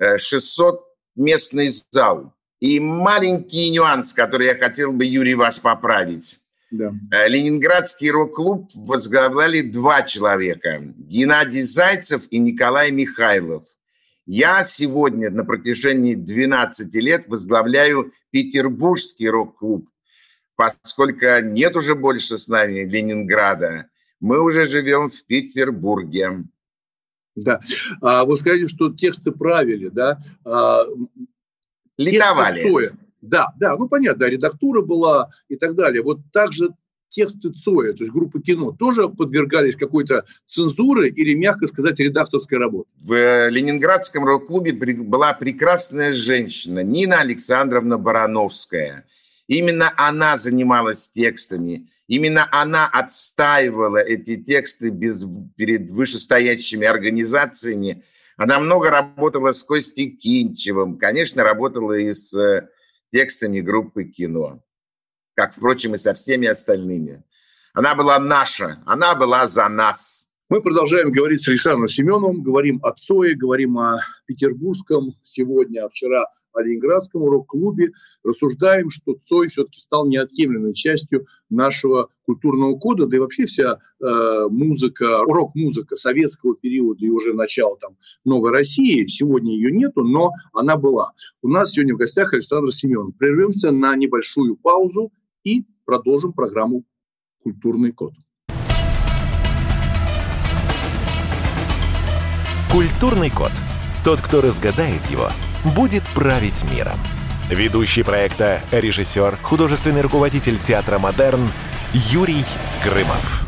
600 0.01 0.75
э, 0.75 0.79
местный 1.17 1.71
зал. 1.91 2.33
И 2.61 2.81
маленький 2.81 3.71
нюанс, 3.71 4.15
который 4.15 4.47
я 4.47 4.55
хотел 4.55 4.93
бы, 4.93 5.05
Юрий, 5.05 5.35
вас 5.35 5.59
поправить. 5.59 6.41
Да. 6.71 6.95
Э, 7.13 7.29
Ленинградский 7.29 8.09
рок-клуб 8.09 8.71
возглавляли 8.75 9.61
два 9.61 10.01
человека. 10.01 10.81
Геннадий 10.97 11.63
Зайцев 11.63 12.27
и 12.31 12.39
Николай 12.39 12.91
Михайлов. 12.91 13.65
Я 14.25 14.65
сегодня 14.65 15.31
на 15.31 15.45
протяжении 15.45 16.15
12 16.15 16.95
лет 16.95 17.25
возглавляю 17.27 18.15
Петербургский 18.31 19.29
рок-клуб, 19.29 19.91
поскольку 20.57 21.27
нет 21.43 21.77
уже 21.77 21.95
больше 21.95 22.39
с 22.39 22.49
нами 22.49 22.81
Ленинграда. 22.87 23.91
Мы 24.21 24.41
уже 24.43 24.67
живем 24.67 25.09
в 25.09 25.25
Петербурге. 25.25 26.45
Да. 27.37 27.61
А 28.03 28.25
вы 28.25 28.37
скажете, 28.37 28.67
что 28.69 28.93
тексты 28.93 29.31
правили, 29.31 29.89
да? 29.89 30.19
А, 30.45 30.83
Ликовали. 31.97 32.91
Да, 33.21 33.49
да, 33.59 33.77
ну 33.77 33.89
понятно, 33.89 34.21
да, 34.21 34.31
редактура 34.31 34.81
была 34.81 35.29
и 35.49 35.57
так 35.57 35.75
далее. 35.75 36.03
Вот 36.03 36.21
также 36.33 36.71
тексты 37.11 37.51
Цоя, 37.51 37.93
то 37.93 38.05
есть 38.05 38.13
группы 38.13 38.41
кино, 38.41 38.71
тоже 38.73 39.09
подвергались 39.09 39.77
какой-то 39.77 40.25
цензуре 40.47 41.09
или, 41.09 41.35
мягко 41.35 41.67
сказать, 41.67 41.99
редакторской 41.99 42.59
работе? 42.59 42.89
В 42.97 43.49
Ленинградском 43.49 44.25
рок-клубе 44.25 44.73
была 44.73 45.33
прекрасная 45.33 46.13
женщина 46.13 46.85
Нина 46.85 47.21
Александровна 47.21 47.99
Барановская. 47.99 49.05
Именно 49.49 49.93
она 49.97 50.37
занималась 50.37 51.11
текстами. 51.11 51.89
Именно 52.07 52.49
она 52.53 52.87
отстаивала 52.87 53.99
эти 53.99 54.37
тексты 54.37 54.91
без, 54.91 55.27
перед 55.57 55.91
вышестоящими 55.91 56.87
организациями. 56.87 58.03
Она 58.37 58.61
много 58.61 58.91
работала 58.91 59.51
с 59.51 59.65
Костей 59.65 60.11
Кинчевым, 60.11 60.99
конечно, 60.99 61.43
работала 61.43 61.95
и 61.95 62.13
с 62.13 62.33
э, 62.35 62.69
текстами 63.11 63.61
группы 63.61 64.05
кино 64.05 64.63
как, 65.39 65.53
впрочем, 65.53 65.95
и 65.95 65.99
со 65.99 66.15
всеми 66.15 66.49
остальными. 66.49 67.23
Она 67.73 67.95
была 67.95 68.19
наша, 68.19 68.83
она 68.87 69.15
была 69.15 69.47
за 69.47 69.69
нас. 69.69 70.31
Мы 70.49 70.61
продолжаем 70.61 71.13
говорить 71.13 71.43
с 71.43 71.49
Александром 71.49 71.87
Семеновым, 71.87 72.43
говорим 72.43 72.81
о 72.83 72.91
Цое, 72.91 73.37
говорим 73.37 73.79
о 73.79 74.01
Петербургском 74.27 75.15
сегодня, 75.23 75.85
а 75.85 75.89
вчера 75.91 76.27
о 76.59 76.63
Ленинградском 76.63 77.25
рок-клубе, 77.25 77.93
рассуждаем, 78.25 78.91
что 78.91 79.15
Цой 79.15 79.49
все-таки 79.49 79.81
стал 79.81 80.07
неотъемлемой 80.07 80.75
частью 80.75 81.27
нашего 81.49 82.09
культурного 82.25 82.79
кода, 82.79 83.07
да 83.07 83.17
и 83.17 83.21
вообще 83.21 83.47
вся 83.47 83.79
э, 84.01 84.49
музыка, 84.51 85.19
рок-музыка 85.19 85.97
советского 85.97 86.55
периода 86.57 87.05
и 87.05 87.11
уже 87.11 87.33
начала 87.33 87.77
там 87.79 87.97
новой 88.25 88.51
России, 88.51 89.07
сегодня 89.07 89.55
ее 89.55 89.71
нету, 89.73 90.03
но 90.05 90.33
она 90.53 90.77
была. 90.77 91.13
У 91.43 91.49
нас 91.49 91.73
сегодня 91.73 91.95
в 91.95 91.99
гостях 91.99 92.33
Александр 92.33 92.73
Семенов. 92.73 93.17
Прервемся 93.17 93.71
на 93.71 93.97
небольшую 93.97 94.57
паузу 94.57 95.13
и 95.45 95.65
продолжим 95.85 96.33
программу 96.33 96.85
«Культурный 97.43 97.93
код». 97.93 98.13
Культурный 102.71 103.31
код. 103.31 103.51
Тот, 104.05 104.21
кто 104.21 104.43
разгадает 104.43 105.05
его, 105.11 105.29
будет 105.65 106.03
править 106.15 106.65
миром. 106.71 106.99
Ведущий 107.49 108.03
проекта, 108.03 108.61
режиссер, 108.71 109.39
художественный 109.43 110.03
руководитель 110.03 110.59
театра 110.59 110.99
«Модерн» 110.99 111.49
Юрий 111.93 112.45
Грымов. 112.85 113.47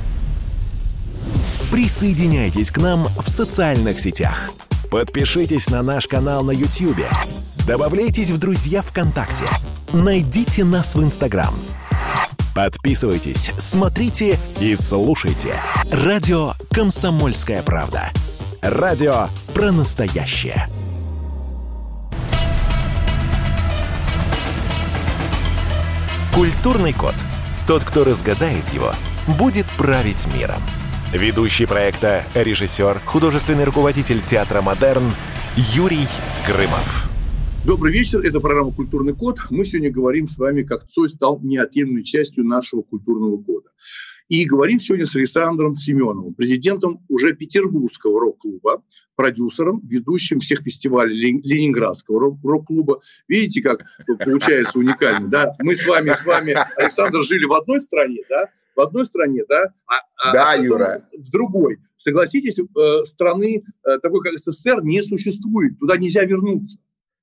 Присоединяйтесь 1.70 2.70
к 2.70 2.78
нам 2.78 3.06
в 3.22 3.28
социальных 3.28 4.00
сетях. 4.00 4.50
Подпишитесь 4.90 5.68
на 5.68 5.82
наш 5.82 6.06
канал 6.06 6.42
на 6.42 6.50
YouTube. 6.50 7.06
Добавляйтесь 7.66 8.30
в 8.30 8.38
друзья 8.38 8.82
ВКонтакте. 8.82 9.44
Найдите 9.92 10.64
нас 10.64 10.94
в 10.94 11.02
Инстаграм– 11.02 11.54
Подписывайтесь, 12.54 13.52
смотрите 13.58 14.38
и 14.60 14.74
слушайте. 14.74 15.54
Радио 15.92 16.52
«Комсомольская 16.70 17.62
правда». 17.62 18.10
Радио 18.60 19.28
про 19.54 19.70
настоящее. 19.72 20.68
Культурный 26.34 26.92
код. 26.92 27.14
Тот, 27.66 27.82
кто 27.82 28.04
разгадает 28.04 28.62
его, 28.72 28.92
будет 29.36 29.66
править 29.76 30.32
миром. 30.32 30.62
Ведущий 31.12 31.66
проекта, 31.66 32.22
режиссер, 32.34 33.00
художественный 33.04 33.64
руководитель 33.64 34.22
театра 34.22 34.62
«Модерн» 34.62 35.10
Юрий 35.56 36.06
Грымов. 36.46 37.10
Добрый 37.66 37.92
вечер, 37.92 38.20
это 38.20 38.38
программа 38.38 38.72
«Культурный 38.72 39.12
код». 39.12 39.40
Мы 39.50 39.64
сегодня 39.64 39.90
говорим 39.90 40.28
с 40.28 40.38
вами, 40.38 40.62
как 40.62 40.86
Цой 40.86 41.08
стал 41.08 41.40
неотъемлемой 41.42 42.04
частью 42.04 42.44
нашего 42.44 42.82
культурного 42.82 43.36
кода. 43.42 43.68
И 44.30 44.44
говорим 44.44 44.78
сегодня 44.78 45.06
с 45.06 45.16
Александром 45.16 45.76
Семеновым, 45.76 46.34
президентом 46.34 47.04
уже 47.08 47.34
Петербургского 47.34 48.20
рок-клуба, 48.20 48.84
продюсером, 49.16 49.80
ведущим 49.84 50.38
всех 50.38 50.60
фестивалей 50.60 51.40
Ленинградского 51.42 52.38
рок-клуба. 52.40 53.00
Видите, 53.26 53.60
как 53.60 53.80
получается 54.24 54.78
уникально, 54.78 55.26
да? 55.26 55.52
Мы 55.58 55.74
с 55.74 55.84
вами, 55.84 56.10
с 56.10 56.24
вами, 56.24 56.56
Александр, 56.76 57.24
жили 57.24 57.44
в 57.44 57.52
одной 57.52 57.80
стране, 57.80 58.20
да? 58.28 58.48
В 58.76 58.80
одной 58.80 59.04
стране, 59.04 59.42
да? 59.48 59.74
А, 59.86 59.94
а 60.16 60.32
да, 60.32 60.52
а 60.52 60.56
Юра. 60.56 61.02
В 61.12 61.28
другой. 61.32 61.78
Согласитесь, 61.96 62.56
э, 62.60 63.04
страны 63.04 63.64
э, 63.84 63.98
такой, 63.98 64.22
как 64.22 64.38
СССР, 64.38 64.84
не 64.84 65.02
существует. 65.02 65.76
Туда 65.80 65.96
нельзя 65.96 66.24
вернуться. 66.24 66.78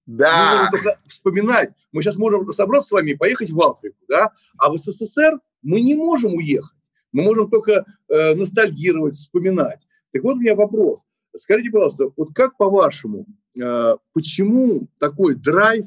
Да. 0.05 0.67
Мы 0.71 0.77
можем 0.77 0.93
вспоминать. 1.07 1.69
Мы 1.93 2.01
сейчас 2.01 2.17
можем 2.17 2.51
собраться 2.51 2.89
с 2.89 2.91
вами 2.91 3.11
и 3.11 3.15
поехать 3.15 3.49
в 3.49 3.61
Африку, 3.61 4.03
да? 4.09 4.31
А 4.57 4.69
в 4.69 4.77
СССР 4.77 5.39
мы 5.61 5.79
не 5.79 5.95
можем 5.95 6.33
уехать. 6.33 6.76
Мы 7.17 7.23
можем 7.23 7.49
только 7.49 7.83
э, 8.09 8.35
ностальгировать, 8.35 9.15
вспоминать. 9.15 9.87
Так 10.13 10.21
вот 10.23 10.35
у 10.35 10.39
меня 10.39 10.55
вопрос. 10.55 11.03
Скажите, 11.35 11.71
пожалуйста, 11.71 12.11
вот 12.15 12.29
как 12.35 12.55
по-вашему, 12.57 13.25
э, 13.59 13.95
почему 14.13 14.87
такой 14.99 15.33
драйв, 15.33 15.85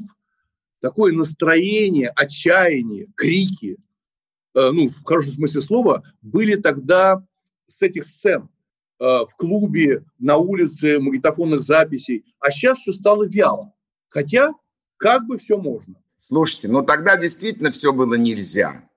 такое 0.81 1.13
настроение, 1.13 2.09
отчаяние, 2.17 3.07
крики, 3.15 3.77
э, 4.57 4.71
ну, 4.73 4.89
в 4.89 5.05
хорошем 5.05 5.35
смысле 5.35 5.61
слова, 5.61 6.03
были 6.21 6.57
тогда 6.57 7.25
с 7.69 7.81
этих 7.83 8.07
сцен, 8.07 8.49
э, 8.99 9.05
в 9.05 9.33
клубе, 9.37 10.05
на 10.19 10.37
улице, 10.37 10.99
магнитофонных 10.99 11.63
записей, 11.63 12.25
а 12.41 12.51
сейчас 12.51 12.79
все 12.79 12.93
стало 12.93 13.29
вяло. 13.29 13.73
Хотя 14.09 14.51
как 14.97 15.29
бы 15.29 15.39
все 15.39 15.57
можно. 15.57 15.95
Слушайте, 16.19 16.67
ну 16.67 16.83
тогда 16.83 17.17
действительно 17.17 17.71
все 17.71 17.93
было 17.93 18.15
нельзя. 18.15 18.90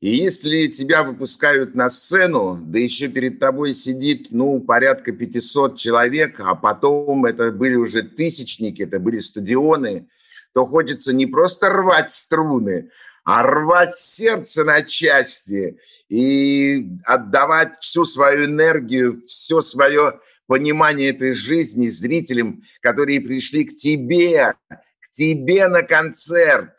И 0.00 0.08
если 0.08 0.68
тебя 0.68 1.02
выпускают 1.02 1.74
на 1.74 1.90
сцену, 1.90 2.58
да 2.62 2.78
еще 2.78 3.08
перед 3.08 3.38
тобой 3.38 3.74
сидит, 3.74 4.28
ну, 4.30 4.58
порядка 4.58 5.12
500 5.12 5.76
человек, 5.76 6.40
а 6.40 6.54
потом 6.54 7.26
это 7.26 7.52
были 7.52 7.74
уже 7.74 8.02
тысячники, 8.02 8.82
это 8.82 8.98
были 8.98 9.18
стадионы, 9.18 10.08
то 10.54 10.64
хочется 10.64 11.12
не 11.12 11.26
просто 11.26 11.68
рвать 11.68 12.10
струны, 12.10 12.90
а 13.24 13.42
рвать 13.42 13.94
сердце 13.94 14.64
на 14.64 14.80
части 14.80 15.78
и 16.08 16.88
отдавать 17.04 17.76
всю 17.76 18.06
свою 18.06 18.46
энергию, 18.46 19.20
все 19.20 19.60
свое 19.60 20.18
понимание 20.46 21.10
этой 21.10 21.34
жизни 21.34 21.88
зрителям, 21.88 22.62
которые 22.80 23.20
пришли 23.20 23.64
к 23.64 23.74
тебе, 23.74 24.54
к 24.70 25.10
тебе 25.12 25.68
на 25.68 25.82
концерт. 25.82 26.70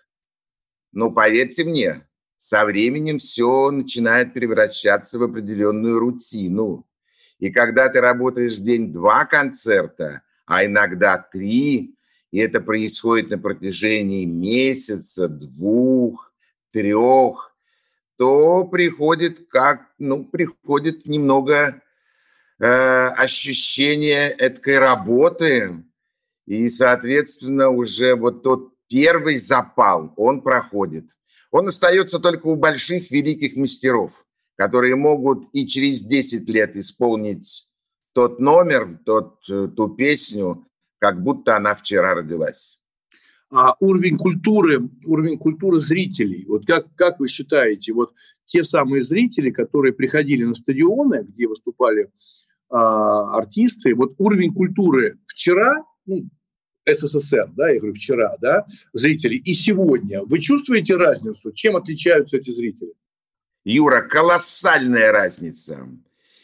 Но 0.92 1.12
поверьте 1.12 1.64
мне, 1.66 2.02
со 2.42 2.66
временем 2.66 3.20
все 3.20 3.70
начинает 3.70 4.34
превращаться 4.34 5.20
в 5.20 5.24
определенную 5.24 6.00
рутину. 6.00 6.88
И 7.38 7.52
когда 7.52 7.88
ты 7.90 8.02
работаешь 8.02 8.58
день 8.58 8.92
два 8.92 9.26
концерта, 9.26 10.24
а 10.46 10.66
иногда 10.66 11.18
три, 11.18 11.96
и 12.32 12.40
это 12.40 12.62
происходит 12.62 13.30
на 13.30 13.38
протяжении 13.38 14.26
месяца, 14.26 15.28
двух, 15.28 16.34
трех, 16.72 17.56
то 18.18 18.64
приходит 18.64 19.48
как, 19.50 19.82
ну, 20.00 20.26
приходит 20.26 21.06
немного 21.06 21.82
Э, 22.64 23.08
ощущение 23.18 24.30
этой 24.30 24.78
работы, 24.78 25.84
и, 26.46 26.70
соответственно, 26.70 27.70
уже 27.70 28.14
вот 28.14 28.44
тот 28.44 28.76
первый 28.88 29.40
запал, 29.40 30.14
он 30.16 30.42
проходит. 30.42 31.06
Он 31.52 31.68
остается 31.68 32.20
только 32.20 32.48
у 32.48 32.56
больших 32.56 33.12
великих 33.12 33.56
мастеров, 33.56 34.26
которые 34.56 34.96
могут 34.96 35.50
и 35.54 35.68
через 35.68 36.02
10 36.04 36.50
лет 36.50 36.76
исполнить 36.76 37.68
тот 38.14 38.40
номер, 38.40 39.00
тот, 39.06 39.38
э, 39.50 39.68
ту 39.76 39.90
песню, 39.90 40.66
как 41.00 41.22
будто 41.22 41.58
она 41.58 41.76
вчера 41.76 42.16
родилась. 42.16 42.80
А 43.50 43.76
уровень 43.82 44.18
культуры, 44.18 44.90
уровень 45.06 45.38
культуры 45.38 45.80
зрителей, 45.80 46.46
вот 46.48 46.66
как, 46.66 46.94
как 46.96 47.20
вы 47.20 47.28
считаете, 47.28 47.92
вот 47.92 48.14
те 48.46 48.64
самые 48.64 49.04
зрители, 49.04 49.52
которые 49.52 49.94
приходили 49.94 50.46
на 50.46 50.56
стадионы, 50.56 51.24
где 51.28 51.48
выступали 51.48 52.12
а, 52.70 53.38
артисты, 53.38 53.94
вот 53.94 54.14
уровень 54.18 54.54
культуры 54.54 55.20
вчера, 55.26 55.84
ну, 56.06 56.30
СССР, 56.86 57.52
да, 57.56 57.70
я 57.70 57.80
говорю 57.80 57.94
вчера, 57.94 58.36
да, 58.42 58.66
зрители, 58.94 59.36
и 59.36 59.54
сегодня, 59.54 60.24
вы 60.24 60.40
чувствуете 60.40 60.96
разницу? 60.96 61.52
Чем 61.52 61.76
отличаются 61.76 62.38
эти 62.38 62.52
зрители? 62.52 62.94
Юра, 63.64 64.02
колоссальная 64.02 65.12
разница. 65.12 65.88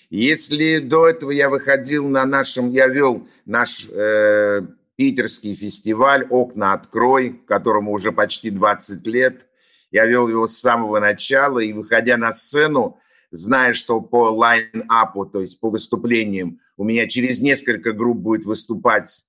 Если 0.10 0.80
до 0.80 1.08
этого 1.08 1.32
я 1.32 1.50
выходил 1.50 2.08
на 2.08 2.26
нашем, 2.26 2.72
я 2.72 2.88
вел 2.88 3.28
наш 3.46 3.88
э, 3.90 4.62
питерский 4.96 5.54
фестиваль 5.54 6.26
«Окна 6.30 6.74
открой», 6.74 7.42
которому 7.48 7.92
уже 7.92 8.12
почти 8.12 8.52
20 8.52 9.06
лет, 9.08 9.48
я 9.92 10.06
вел 10.06 10.28
его 10.28 10.48
с 10.48 10.58
самого 10.58 11.00
начала, 11.00 11.60
и 11.60 11.74
выходя 11.74 12.18
на 12.18 12.34
сцену, 12.34 13.00
зная, 13.32 13.74
что 13.74 14.02
по 14.02 14.30
лайн-апу, 14.30 15.26
то 15.26 15.42
есть 15.42 15.60
по 15.60 15.70
выступлениям, 15.70 16.60
у 16.78 16.84
меня 16.84 17.08
через 17.08 17.42
несколько 17.42 17.94
групп 17.94 18.18
будет 18.18 18.46
выступать 18.46 19.27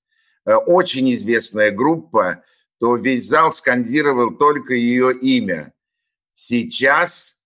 очень 0.57 1.13
известная 1.13 1.71
группа, 1.71 2.43
то 2.79 2.97
весь 2.97 3.27
зал 3.29 3.53
скандировал 3.53 4.37
только 4.37 4.75
ее 4.75 5.13
имя. 5.13 5.73
Сейчас 6.33 7.39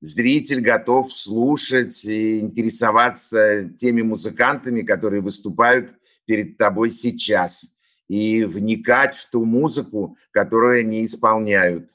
зритель 0.00 0.60
готов 0.60 1.10
слушать 1.12 2.04
и 2.04 2.40
интересоваться 2.40 3.68
теми 3.70 4.02
музыкантами, 4.02 4.82
которые 4.82 5.22
выступают 5.22 5.94
перед 6.26 6.56
тобой 6.58 6.90
сейчас, 6.90 7.76
и 8.08 8.44
вникать 8.44 9.16
в 9.16 9.30
ту 9.30 9.44
музыку, 9.44 10.16
которую 10.30 10.80
они 10.80 11.04
исполняют. 11.04 11.90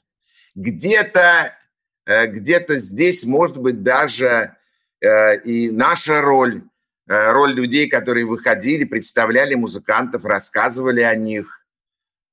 Где-то 0.56 1.52
э, 2.06 2.26
где-то 2.26 2.78
здесь 2.80 3.24
может 3.24 3.58
быть 3.58 3.82
даже 3.82 4.56
э, 5.00 5.40
и 5.42 5.70
наша 5.70 6.20
роль, 6.20 6.58
э, 6.58 6.69
роль 7.10 7.52
людей, 7.54 7.88
которые 7.88 8.24
выходили, 8.24 8.84
представляли 8.84 9.56
музыкантов, 9.56 10.24
рассказывали 10.24 11.00
о 11.00 11.16
них. 11.16 11.66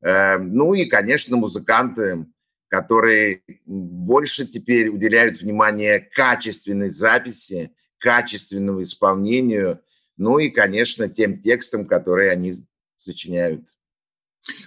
Ну 0.02 0.76
и, 0.76 0.86
конечно, 0.86 1.36
музыканты, 1.36 2.28
которые 2.68 3.42
больше 3.66 4.46
теперь 4.46 4.90
уделяют 4.90 5.42
внимание 5.42 6.00
качественной 6.00 6.90
записи, 6.90 7.72
качественному 7.98 8.84
исполнению, 8.84 9.82
ну 10.16 10.38
и, 10.38 10.50
конечно, 10.50 11.10
тем 11.10 11.42
текстам, 11.42 11.88
которые 11.88 12.30
они 12.30 12.54
сочиняют. 12.98 13.68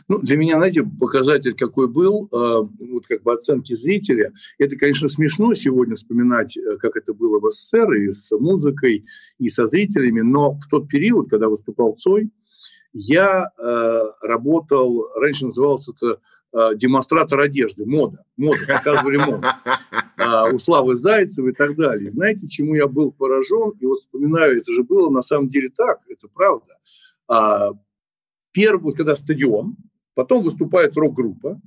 Ну, 0.09 0.19
для 0.21 0.37
меня, 0.37 0.57
знаете, 0.57 0.83
показатель 0.83 1.55
какой 1.55 1.89
был, 1.89 2.27
э, 2.27 2.63
вот 2.91 3.07
как 3.07 3.23
бы 3.23 3.33
оценки 3.33 3.75
зрителя. 3.75 4.33
Это, 4.59 4.77
конечно, 4.77 5.09
смешно 5.09 5.55
сегодня 5.55 5.95
вспоминать, 5.95 6.57
э, 6.57 6.77
как 6.79 6.97
это 6.97 7.15
было 7.15 7.39
в 7.41 7.51
СССР 7.51 7.93
и 7.95 8.11
с 8.11 8.31
музыкой, 8.39 9.05
и 9.39 9.49
со 9.49 9.67
зрителями, 9.67 10.21
но 10.21 10.55
в 10.55 10.67
тот 10.71 10.89
период, 10.89 11.31
когда 11.31 11.49
выступал 11.49 11.95
Цой, 11.95 12.31
я 12.93 13.51
э, 13.57 14.01
работал, 14.23 15.07
раньше 15.17 15.47
называлось 15.47 15.89
это 15.89 16.21
э, 16.53 16.77
демонстратор 16.77 17.39
одежды, 17.41 17.87
мода, 17.87 18.25
мода, 18.37 18.61
показывали 18.67 19.17
моду. 19.17 19.43
Uh, 20.21 20.53
у 20.53 20.59
Славы 20.59 20.97
Зайцева 20.97 21.49
и 21.49 21.53
так 21.53 21.77
далее. 21.77 22.11
Знаете, 22.11 22.47
чему 22.47 22.75
я 22.75 22.87
был 22.87 23.11
поражен? 23.11 23.71
И 23.81 23.87
вот 23.87 24.01
вспоминаю, 24.01 24.59
это 24.59 24.71
же 24.71 24.83
было 24.83 25.09
на 25.09 25.23
самом 25.23 25.49
деле 25.49 25.71
так, 25.75 26.01
это 26.11 26.29
правда. 26.29 26.77
Первый, 28.53 28.95
когда 28.95 29.17
стадион, 29.17 29.77
потом 30.15 30.43
выступает 30.43 30.97
рок-группа. 30.97 31.61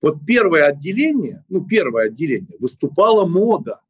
Вот 0.00 0.26
первое 0.26 0.66
отделение, 0.66 1.44
ну, 1.48 1.64
первое 1.64 2.06
отделение, 2.06 2.56
выступала 2.58 3.26
мода. 3.26 3.80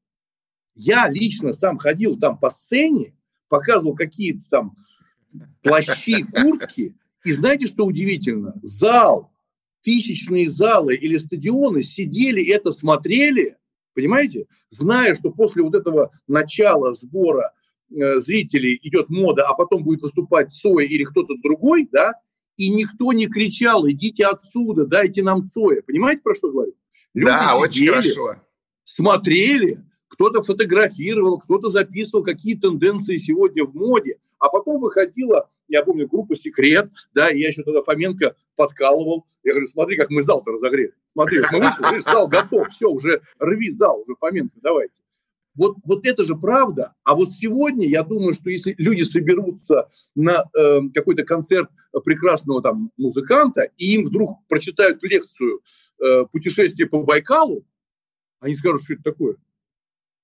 Я 0.75 1.09
лично 1.09 1.55
сам 1.55 1.79
ходил 1.79 2.19
там 2.19 2.39
по 2.39 2.51
сцене, 2.51 3.15
показывал 3.49 3.95
какие-то 3.95 4.49
там 4.49 4.77
плащи, 5.63 6.25
куртки. 6.25 6.97
И 7.25 7.33
знаете, 7.33 7.67
что 7.67 7.87
удивительно? 7.87 8.55
Зал, 8.63 9.33
тысячные 9.81 10.51
залы 10.51 10.95
или 10.95 11.17
стадионы 11.19 11.83
сидели, 11.83 12.47
это 12.53 12.73
смотрели, 12.73 13.57
понимаете? 13.95 14.47
Зная, 14.71 15.15
что 15.15 15.31
после 15.31 15.63
вот 15.63 15.75
этого 15.75 16.13
начала 16.27 16.95
сбора 16.95 17.53
э, 17.91 18.21
зрителей 18.21 18.79
идет 18.83 19.09
мода, 19.09 19.47
а 19.47 19.55
потом 19.55 19.85
будет 19.85 20.03
выступать 20.03 20.53
Цой 20.53 20.87
или 20.87 21.05
кто-то 21.05 21.35
другой, 21.43 21.89
да, 21.91 22.15
и 22.63 22.71
никто 22.71 23.13
не 23.13 23.27
кричал, 23.27 23.89
идите 23.89 24.27
отсюда, 24.27 24.87
дайте 24.87 25.23
нам 25.23 25.47
Цоя. 25.47 25.83
Понимаете, 25.83 26.23
про 26.23 26.35
что 26.35 26.51
говорю? 26.51 26.75
Люди 27.13 27.27
да, 27.27 27.59
сидели, 27.69 27.91
очень 27.91 27.93
хорошо. 27.93 28.43
Смотрели, 28.85 29.85
кто-то 30.07 30.43
фотографировал, 30.45 31.39
кто-то 31.39 31.71
записывал, 31.71 32.23
какие 32.23 32.55
тенденции 32.55 33.17
сегодня 33.17 33.65
в 33.65 33.75
моде. 33.75 34.19
А 34.39 34.49
потом 34.49 34.81
выходила, 34.81 35.51
я 35.67 35.83
помню, 35.83 36.07
группа 36.07 36.37
«Секрет», 36.37 36.89
да, 37.15 37.31
и 37.31 37.41
я 37.41 37.49
еще 37.49 37.65
тогда 37.65 37.83
Фоменко 37.83 38.37
подкалывал. 38.57 39.27
Я 39.43 39.53
говорю, 39.53 39.67
смотри, 39.67 39.97
как 39.97 40.11
мы 40.11 40.23
зал-то 40.23 40.53
разогрели. 40.53 40.93
Смотри, 41.15 41.41
мы 41.51 41.61
вышли, 41.61 41.99
зал 41.99 42.29
готов, 42.29 42.69
все, 42.69 42.89
уже 42.89 43.23
рви 43.41 43.71
зал, 43.71 44.03
уже 44.03 44.15
Фоменко, 44.21 44.59
давайте. 44.63 44.95
Вот, 45.55 45.77
вот 45.85 46.07
это 46.07 46.25
же 46.25 46.35
правда. 46.37 46.95
А 47.05 47.15
вот 47.15 47.31
сегодня, 47.33 47.87
я 47.87 48.03
думаю, 48.03 48.33
что 48.33 48.49
если 48.49 48.75
люди 48.79 49.03
соберутся 49.03 49.89
на 50.15 50.45
э, 50.55 50.81
какой-то 50.95 51.25
концерт 51.25 51.69
прекрасного 52.05 52.63
там 52.63 52.91
музыканта, 52.97 53.69
и 53.77 53.95
им 53.95 54.05
вдруг 54.05 54.31
прочитают 54.49 55.03
лекцию 55.03 55.61
э, 56.03 56.25
«Путешествие 56.31 56.89
по 56.89 57.03
Байкалу», 57.03 57.67
они 58.41 58.57
скажут, 58.57 58.83
что 58.83 58.95
это 58.95 59.03
такое. 59.03 59.37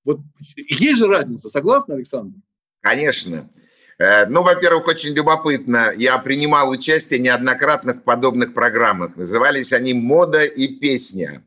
Вот 0.04 0.20
есть 0.56 0.98
же 0.98 1.06
разница, 1.06 1.50
согласны, 1.50 1.92
Александр? 1.92 2.38
Конечно. 2.80 3.50
Э, 3.98 4.26
ну, 4.26 4.42
во-первых, 4.42 4.88
очень 4.88 5.12
любопытно. 5.14 5.92
Я 5.96 6.18
принимал 6.18 6.70
участие 6.70 7.20
неоднократно 7.20 7.92
в 7.92 8.02
подобных 8.02 8.54
программах. 8.54 9.16
Назывались 9.16 9.72
они 9.72 9.92
«Мода 9.92 10.44
и 10.44 10.68
песня». 10.68 11.44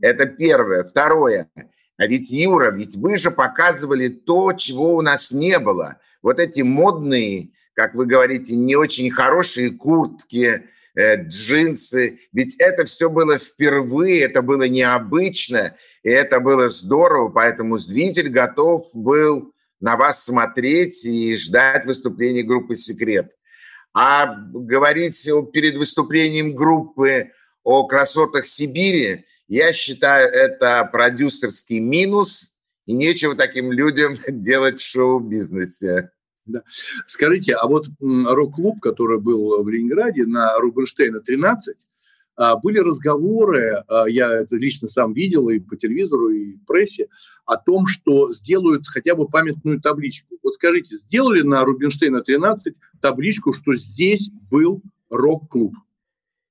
Это 0.00 0.26
первое. 0.26 0.84
Второе. 0.84 1.50
А 1.98 2.06
ведь, 2.06 2.30
Юра, 2.30 2.72
ведь 2.72 2.96
вы 2.96 3.16
же 3.16 3.30
показывали 3.30 4.08
то, 4.08 4.52
чего 4.52 4.96
у 4.96 5.02
нас 5.02 5.32
не 5.32 5.58
было. 5.58 5.98
Вот 6.22 6.38
эти 6.38 6.60
модные, 6.60 7.50
как 7.72 7.94
вы 7.94 8.06
говорите, 8.06 8.54
не 8.54 8.76
очень 8.76 9.10
хорошие 9.10 9.70
куртки, 9.70 10.64
э, 10.94 11.22
джинсы. 11.22 12.18
Ведь 12.32 12.56
это 12.58 12.84
все 12.84 13.08
было 13.08 13.38
впервые, 13.38 14.22
это 14.22 14.42
было 14.42 14.68
необычно, 14.68 15.74
и 16.02 16.10
это 16.10 16.40
было 16.40 16.68
здорово, 16.68 17.30
поэтому 17.30 17.78
зритель 17.78 18.28
готов 18.28 18.86
был 18.94 19.54
на 19.80 19.96
вас 19.96 20.24
смотреть 20.24 21.04
и 21.04 21.34
ждать 21.36 21.86
выступления 21.86 22.42
группы 22.42 22.74
«Секрет». 22.74 23.32
А 23.94 24.26
говорить 24.26 25.26
перед 25.52 25.78
выступлением 25.78 26.54
группы 26.54 27.30
о 27.62 27.86
красотах 27.86 28.44
Сибири– 28.44 29.24
я 29.48 29.72
считаю, 29.72 30.28
это 30.30 30.88
продюсерский 30.90 31.80
минус, 31.80 32.56
и 32.86 32.94
нечего 32.94 33.34
таким 33.34 33.72
людям 33.72 34.14
делать 34.28 34.80
в 34.80 34.86
шоу-бизнесе. 34.86 36.10
Да. 36.46 36.62
Скажите, 37.06 37.54
а 37.54 37.66
вот 37.66 37.86
рок-клуб, 38.00 38.80
который 38.80 39.20
был 39.20 39.62
в 39.62 39.68
Ленинграде 39.68 40.26
на 40.26 40.56
Рубинштейна 40.58 41.20
13, 41.20 41.76
а, 42.36 42.56
были 42.56 42.78
разговоры, 42.78 43.82
а, 43.88 44.08
я 44.08 44.30
это 44.32 44.56
лично 44.56 44.86
сам 44.86 45.12
видел 45.12 45.48
и 45.48 45.58
по 45.58 45.76
телевизору, 45.76 46.30
и 46.30 46.56
в 46.56 46.64
прессе, 46.66 47.08
о 47.46 47.56
том, 47.56 47.86
что 47.88 48.32
сделают 48.32 48.86
хотя 48.86 49.16
бы 49.16 49.26
памятную 49.26 49.80
табличку. 49.80 50.36
Вот 50.42 50.54
скажите, 50.54 50.94
сделали 50.94 51.42
на 51.42 51.64
Рубинштейна 51.64 52.20
13 52.20 52.74
табличку, 53.00 53.52
что 53.52 53.74
здесь 53.74 54.30
был 54.50 54.82
рок-клуб? 55.10 55.74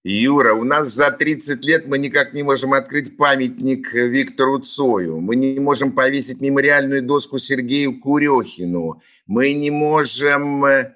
Юра, 0.08 0.54
у 0.54 0.63
нас 0.63 0.89
за 0.89 1.10
30 1.10 1.65
лет 1.65 1.88
мы 1.88 1.98
никак 1.98 2.34
не 2.34 2.44
можем 2.44 2.74
открыть 2.74 3.18
памятник 3.18 3.91
Виктору 3.91 4.60
Цою. 4.60 5.20
Мы 5.20 5.36
не 5.36 5.60
можем 5.60 5.94
повесить 5.94 6.41
мемориальную 6.41 7.02
доску 7.02 7.39
Сергею 7.39 8.00
Курехину. 8.00 9.02
Мы 9.26 9.54
не 9.54 9.72
можем 9.72 10.63
э, 10.63 10.94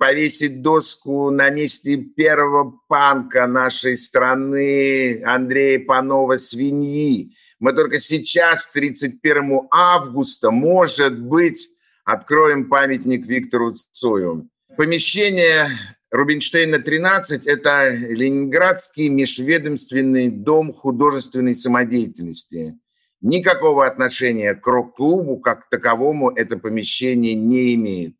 повесить 0.00 0.62
доску 0.62 1.28
на 1.28 1.50
месте 1.50 1.98
первого 1.98 2.80
панка 2.88 3.46
нашей 3.46 3.98
страны 3.98 5.22
Андрея 5.26 5.80
Панова 5.80 6.38
«Свиньи». 6.38 7.34
Мы 7.60 7.74
только 7.74 8.00
сейчас, 8.00 8.72
31 8.72 9.68
августа, 9.70 10.50
может 10.50 11.20
быть, 11.20 11.62
откроем 12.06 12.70
памятник 12.70 13.26
Виктору 13.26 13.74
Цою. 13.74 14.48
Помещение 14.78 15.66
Рубинштейна 16.14 16.78
13– 16.78 17.44
это 17.48 17.90
Ленинградский 17.90 19.08
межведомственный 19.08 20.28
дом 20.28 20.72
художественной 20.72 21.56
самодеятельности. 21.56 22.78
Никакого 23.20 23.84
отношения 23.84 24.54
к 24.54 24.64
рок-клубу 24.64 25.40
как 25.40 25.68
таковому 25.70 26.30
это 26.30 26.56
помещение 26.56 27.34
не 27.34 27.74
имеет. 27.74 28.14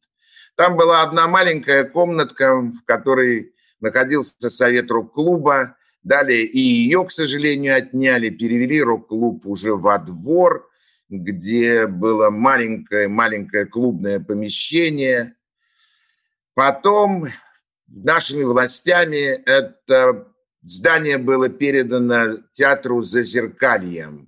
Там 0.56 0.76
была 0.76 1.02
одна 1.02 1.28
маленькая 1.28 1.84
комнатка, 1.84 2.56
в 2.56 2.84
которой 2.84 3.52
находился 3.78 4.50
совет 4.50 4.90
рок-клуба. 4.90 5.76
Далее 6.02 6.44
и 6.44 6.58
ее, 6.58 7.04
к 7.04 7.12
сожалению, 7.12 7.76
отняли, 7.76 8.30
перевели 8.30 8.82
рок-клуб 8.82 9.46
уже 9.46 9.72
во 9.72 9.98
двор, 9.98 10.68
где 11.08 11.86
было 11.86 12.30
маленькое-маленькое 12.30 13.66
клубное 13.66 14.18
помещение. 14.18 15.36
Потом 16.54 17.26
нашими 17.86 18.42
властями 18.42 19.40
это 19.44 20.26
здание 20.62 21.18
было 21.18 21.48
передано 21.48 22.38
театру 22.52 23.02
«Зазеркалье». 23.02 24.26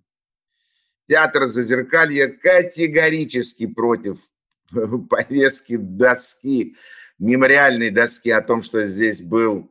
Театр 1.07 1.47
«Зазеркалье» 1.47 2.29
категорически 2.29 3.67
против 3.67 4.19
повестки 5.09 5.77
доски, 5.77 6.77
мемориальной 7.19 7.91
доски 7.91 8.31
о 8.31 8.43
том, 8.43 8.63
что 8.63 8.87
здесь 8.87 9.23
был 9.23 9.71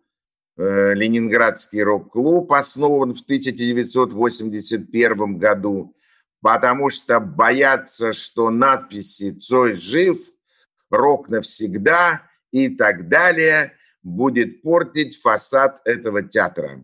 э, 0.57 0.93
Ленинградский 0.93 1.83
рок-клуб, 1.83 2.51
основан 2.53 3.13
в 3.13 3.21
1981 3.21 5.37
году, 5.37 5.95
потому 6.41 6.89
что 6.89 7.19
боятся, 7.19 8.13
что 8.13 8.49
надписи 8.49 9.31
«Цой 9.31 9.73
жив», 9.73 10.17
«Рок 10.89 11.29
навсегда» 11.29 12.21
и 12.55 12.69
так 12.69 13.09
далее 13.09 13.73
будет 14.01 14.61
портить 14.61 15.19
фасад 15.21 15.81
этого 15.83 16.23
театра. 16.23 16.81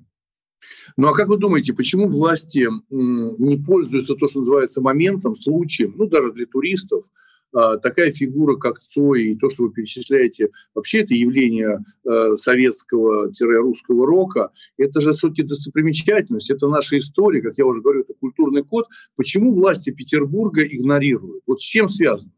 Ну 0.97 1.07
а 1.07 1.13
как 1.13 1.29
вы 1.29 1.37
думаете, 1.37 1.73
почему 1.73 2.09
власти 2.09 2.67
не 2.89 3.57
пользуются 3.63 4.15
то, 4.15 4.27
что 4.27 4.39
называется 4.39 4.81
моментом, 4.81 5.33
случаем, 5.33 5.93
ну 5.95 6.07
даже 6.07 6.33
для 6.33 6.45
туристов, 6.45 7.05
а, 7.53 7.77
такая 7.77 8.11
фигура, 8.11 8.57
как 8.57 8.79
Цой, 8.79 9.23
и 9.23 9.37
то, 9.37 9.49
что 9.49 9.63
вы 9.63 9.71
перечисляете, 9.71 10.49
вообще 10.75 11.01
это 11.01 11.13
явление 11.13 11.79
э, 12.05 12.35
советского-русского 12.35 14.05
рока, 14.05 14.51
это 14.77 15.01
же 15.01 15.11
все-таки 15.11 15.43
достопримечательность, 15.43 16.49
это 16.49 16.67
наша 16.67 16.97
история, 16.97 17.41
как 17.41 17.57
я 17.57 17.65
уже 17.65 17.81
говорю, 17.81 18.01
это 18.01 18.13
культурный 18.13 18.63
код. 18.63 18.87
Почему 19.15 19.53
власти 19.53 19.89
Петербурга 19.89 20.63
игнорируют? 20.63 21.43
Вот 21.45 21.59
с 21.59 21.63
чем 21.63 21.89
связано? 21.89 22.31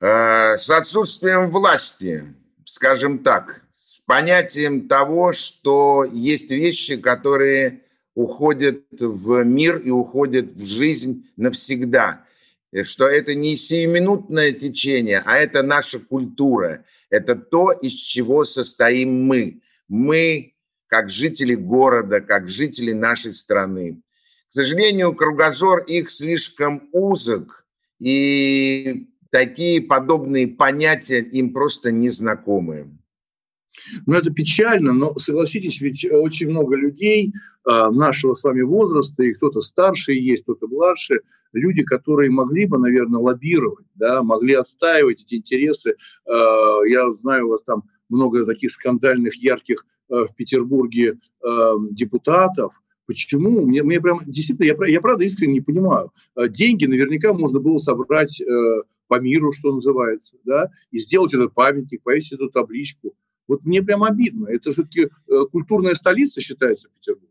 Э, 0.00 0.58
с 0.58 0.68
отсутствием 0.68 1.50
власти, 1.50 2.22
скажем 2.66 3.20
так, 3.20 3.62
с 3.72 4.00
понятием 4.00 4.88
того, 4.88 5.32
что 5.32 6.04
есть 6.04 6.50
вещи, 6.50 6.96
которые 6.96 7.82
уходят 8.14 8.82
в 8.98 9.44
мир 9.44 9.78
и 9.78 9.90
уходят 9.90 10.54
в 10.54 10.66
жизнь 10.66 11.30
навсегда. 11.36 12.24
И 12.72 12.82
что 12.82 13.06
это 13.06 13.34
не 13.34 13.56
сиюминутное 13.56 14.52
течение, 14.52 15.22
а 15.24 15.36
это 15.36 15.62
наша 15.62 16.00
культура. 16.00 16.84
Это 17.08 17.36
то, 17.36 17.70
из 17.70 17.92
чего 17.92 18.44
состоим 18.44 19.24
мы. 19.24 19.62
Мы, 19.86 20.54
как 20.88 21.08
жители 21.08 21.54
города, 21.54 22.20
как 22.20 22.48
жители 22.48 22.92
нашей 22.92 23.32
страны. 23.32 24.02
К 24.48 24.52
сожалению, 24.52 25.14
кругозор 25.14 25.84
их 25.84 26.10
слишком 26.10 26.88
узок, 26.92 27.66
и 28.00 29.08
такие 29.36 29.82
подобные 29.82 30.48
понятия 30.48 31.20
им 31.20 31.52
просто 31.52 31.92
незнакомы. 31.92 32.88
Ну, 34.06 34.14
это 34.16 34.32
печально, 34.32 34.94
но 34.94 35.14
согласитесь, 35.16 35.82
ведь 35.82 36.06
очень 36.10 36.48
много 36.48 36.74
людей 36.74 37.34
э, 37.68 37.90
нашего 37.90 38.32
с 38.32 38.42
вами 38.44 38.62
возраста, 38.62 39.22
и 39.22 39.34
кто-то 39.34 39.60
старше 39.60 40.14
есть, 40.14 40.44
кто-то 40.44 40.66
младше, 40.68 41.20
люди, 41.52 41.82
которые 41.82 42.30
могли 42.30 42.64
бы, 42.64 42.78
наверное, 42.78 43.20
лоббировать, 43.20 43.84
да, 43.94 44.22
могли 44.22 44.54
отстаивать 44.54 45.20
эти 45.20 45.34
интересы. 45.34 45.96
Э, 46.26 46.32
я 46.88 47.12
знаю, 47.12 47.48
у 47.48 47.50
вас 47.50 47.62
там 47.62 47.82
много 48.08 48.46
таких 48.46 48.70
скандальных, 48.70 49.34
ярких 49.34 49.84
э, 50.08 50.24
в 50.24 50.34
Петербурге 50.34 51.18
депутатов, 51.90 52.80
Почему? 53.06 53.64
Мне, 53.64 53.84
мне 53.84 54.00
прям 54.00 54.18
действительно, 54.26 54.66
я, 54.66 54.74
я 54.88 55.00
правда 55.00 55.24
искренне 55.24 55.52
не 55.52 55.60
понимаю. 55.60 56.10
Деньги 56.48 56.86
наверняка 56.86 57.32
можно 57.34 57.60
было 57.60 57.78
собрать 57.78 58.42
по 59.08 59.20
миру, 59.20 59.52
что 59.52 59.72
называется, 59.72 60.36
да, 60.44 60.70
и 60.90 60.98
сделать 60.98 61.34
этот 61.34 61.54
памятник, 61.54 62.02
повесить 62.02 62.34
эту 62.34 62.50
табличку. 62.50 63.14
Вот 63.48 63.64
мне 63.64 63.82
прям 63.82 64.02
обидно. 64.02 64.48
Это 64.48 64.72
же 64.72 64.82
таки 64.82 65.02
э, 65.02 65.40
культурная 65.52 65.94
столица 65.94 66.40
считается 66.40 66.88
Петербург. 66.88 67.30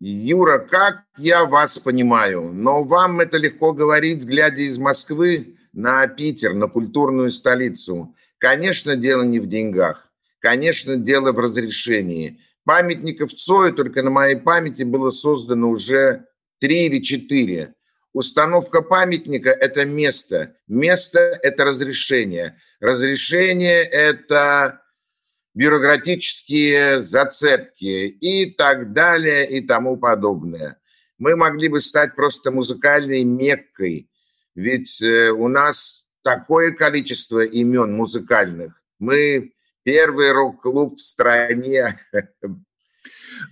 Юра, 0.00 0.58
как 0.58 1.04
я 1.18 1.44
вас 1.44 1.78
понимаю, 1.78 2.52
но 2.54 2.82
вам 2.82 3.20
это 3.20 3.36
легко 3.36 3.72
говорить, 3.72 4.24
глядя 4.24 4.62
из 4.62 4.78
Москвы 4.78 5.56
на 5.72 6.06
Питер, 6.06 6.54
на 6.54 6.68
культурную 6.68 7.30
столицу. 7.30 8.14
Конечно, 8.38 8.96
дело 8.96 9.22
не 9.22 9.40
в 9.40 9.46
деньгах. 9.46 10.10
Конечно, 10.38 10.96
дело 10.96 11.32
в 11.32 11.38
разрешении. 11.38 12.40
Памятников 12.64 13.34
Цою 13.34 13.74
только 13.74 14.02
на 14.02 14.10
моей 14.10 14.36
памяти 14.36 14.84
было 14.84 15.10
создано 15.10 15.68
уже 15.68 16.24
три 16.60 16.86
или 16.86 17.02
четыре. 17.02 17.74
Установка 18.12 18.82
памятника– 18.82 19.50
это 19.60 19.84
место. 19.84 20.56
Место– 20.66 21.18
это 21.42 21.64
разрешение. 21.64 22.56
Разрешение– 22.80 23.82
это 23.92 24.82
бюрократические 25.54 27.00
зацепки 27.00 28.06
и 28.06 28.50
так 28.50 28.92
далее 28.92 29.48
и 29.48 29.60
тому 29.60 29.96
подобное. 29.96 30.78
Мы 31.18 31.36
могли 31.36 31.68
бы 31.68 31.80
стать 31.80 32.16
просто 32.16 32.50
музыкальной 32.50 33.24
меккой, 33.24 34.08
ведь 34.54 35.02
э, 35.02 35.30
у 35.30 35.48
нас 35.48 36.06
такое 36.22 36.72
количество 36.72 37.44
имен 37.44 37.92
музыкальных. 37.92 38.82
Мы 38.98 39.52
первый 39.82 40.32
рок-клуб 40.32 40.94
в 40.96 41.00
стране, 41.00 41.94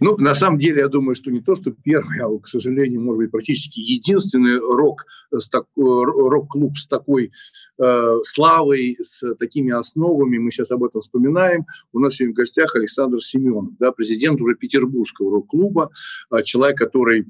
Ну, 0.00 0.16
на 0.16 0.34
самом 0.34 0.58
деле, 0.58 0.80
я 0.80 0.88
думаю, 0.88 1.14
что 1.14 1.30
не 1.30 1.40
то, 1.40 1.54
что 1.54 1.70
первый, 1.70 2.18
а, 2.20 2.38
к 2.38 2.46
сожалению, 2.46 3.02
может 3.02 3.18
быть, 3.18 3.30
практически 3.30 3.80
единственный 3.80 4.58
рок, 4.58 5.04
с 5.36 5.48
так, 5.48 5.66
рок-клуб 5.76 6.78
с 6.78 6.86
такой 6.86 7.32
э, 7.78 8.14
славой, 8.22 8.96
с 9.00 9.34
такими 9.34 9.72
основами. 9.72 10.38
Мы 10.38 10.50
сейчас 10.50 10.70
об 10.70 10.84
этом 10.84 11.00
вспоминаем. 11.00 11.66
У 11.92 11.98
нас 11.98 12.14
сегодня 12.14 12.34
в 12.34 12.36
гостях 12.36 12.74
Александр 12.74 13.20
Семенов, 13.20 13.76
да, 13.78 13.92
президент 13.92 14.40
уже 14.40 14.54
Петербургского 14.54 15.30
рок-клуба, 15.30 15.90
э, 16.30 16.42
человек, 16.42 16.78
который 16.78 17.26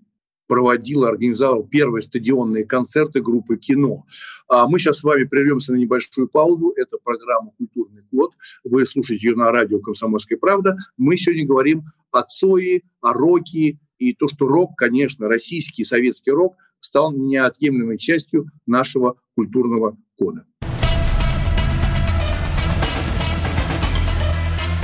проводил, 0.48 1.04
организовал 1.04 1.62
первые 1.62 2.02
стадионные 2.02 2.64
концерты 2.64 3.20
группы 3.20 3.56
«Кино». 3.56 4.04
А 4.48 4.66
мы 4.66 4.80
сейчас 4.80 4.98
с 4.98 5.04
вами 5.04 5.24
прервемся 5.24 5.72
на 5.72 5.76
небольшую 5.76 6.28
паузу. 6.28 6.72
Это 6.76 6.96
программа 7.04 7.52
«Культурный 7.56 8.02
код». 8.10 8.32
Вы 8.64 8.84
слушаете 8.86 9.28
ее 9.28 9.36
на 9.36 9.52
радио 9.52 9.78
«Комсомольская 9.78 10.38
правда». 10.38 10.76
Мы 10.96 11.16
сегодня 11.16 11.46
говорим 11.46 11.84
о 12.10 12.22
Цое, 12.22 12.82
о 13.00 13.12
роке, 13.12 13.78
и 13.98 14.14
то, 14.14 14.28
что 14.28 14.46
рок, 14.46 14.76
конечно, 14.76 15.28
российский 15.28 15.84
советский 15.84 16.30
рок 16.30 16.56
стал 16.80 17.12
неотъемлемой 17.12 17.98
частью 17.98 18.46
нашего 18.66 19.16
культурного 19.34 19.96
кода. 20.16 20.44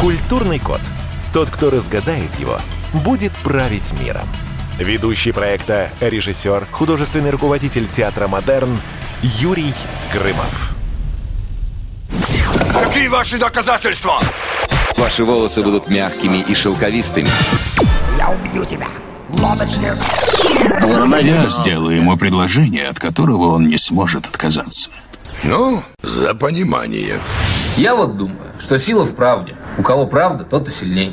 Культурный 0.00 0.58
код. 0.58 0.80
Тот, 1.32 1.48
кто 1.48 1.70
разгадает 1.70 2.34
его, 2.38 2.58
будет 3.04 3.32
править 3.42 3.92
миром. 3.98 4.28
Ведущий 4.78 5.30
проекта, 5.30 5.88
режиссер, 6.00 6.66
художественный 6.72 7.30
руководитель 7.30 7.86
театра 7.86 8.26
«Модерн» 8.26 8.80
Юрий 9.22 9.72
Грымов. 10.12 10.74
Какие 12.72 13.06
ваши 13.06 13.38
доказательства? 13.38 14.18
Ваши 14.96 15.24
волосы 15.24 15.62
будут 15.62 15.88
мягкими 15.88 16.38
и 16.38 16.54
шелковистыми. 16.56 17.28
Я 18.18 18.30
убью 18.30 18.64
тебя, 18.64 18.88
лодочник. 19.38 19.94
Я 21.22 21.48
сделаю 21.50 21.96
ему 21.96 22.16
предложение, 22.16 22.88
от 22.88 22.98
которого 22.98 23.54
он 23.54 23.68
не 23.68 23.78
сможет 23.78 24.26
отказаться. 24.26 24.90
Ну, 25.44 25.82
за 26.02 26.34
понимание. 26.34 27.20
Я 27.76 27.94
вот 27.94 28.16
думаю, 28.16 28.50
что 28.58 28.78
сила 28.78 29.04
в 29.04 29.14
правде. 29.14 29.54
У 29.78 29.82
кого 29.82 30.06
правда, 30.06 30.44
тот 30.44 30.68
и 30.68 30.72
сильнее. 30.72 31.12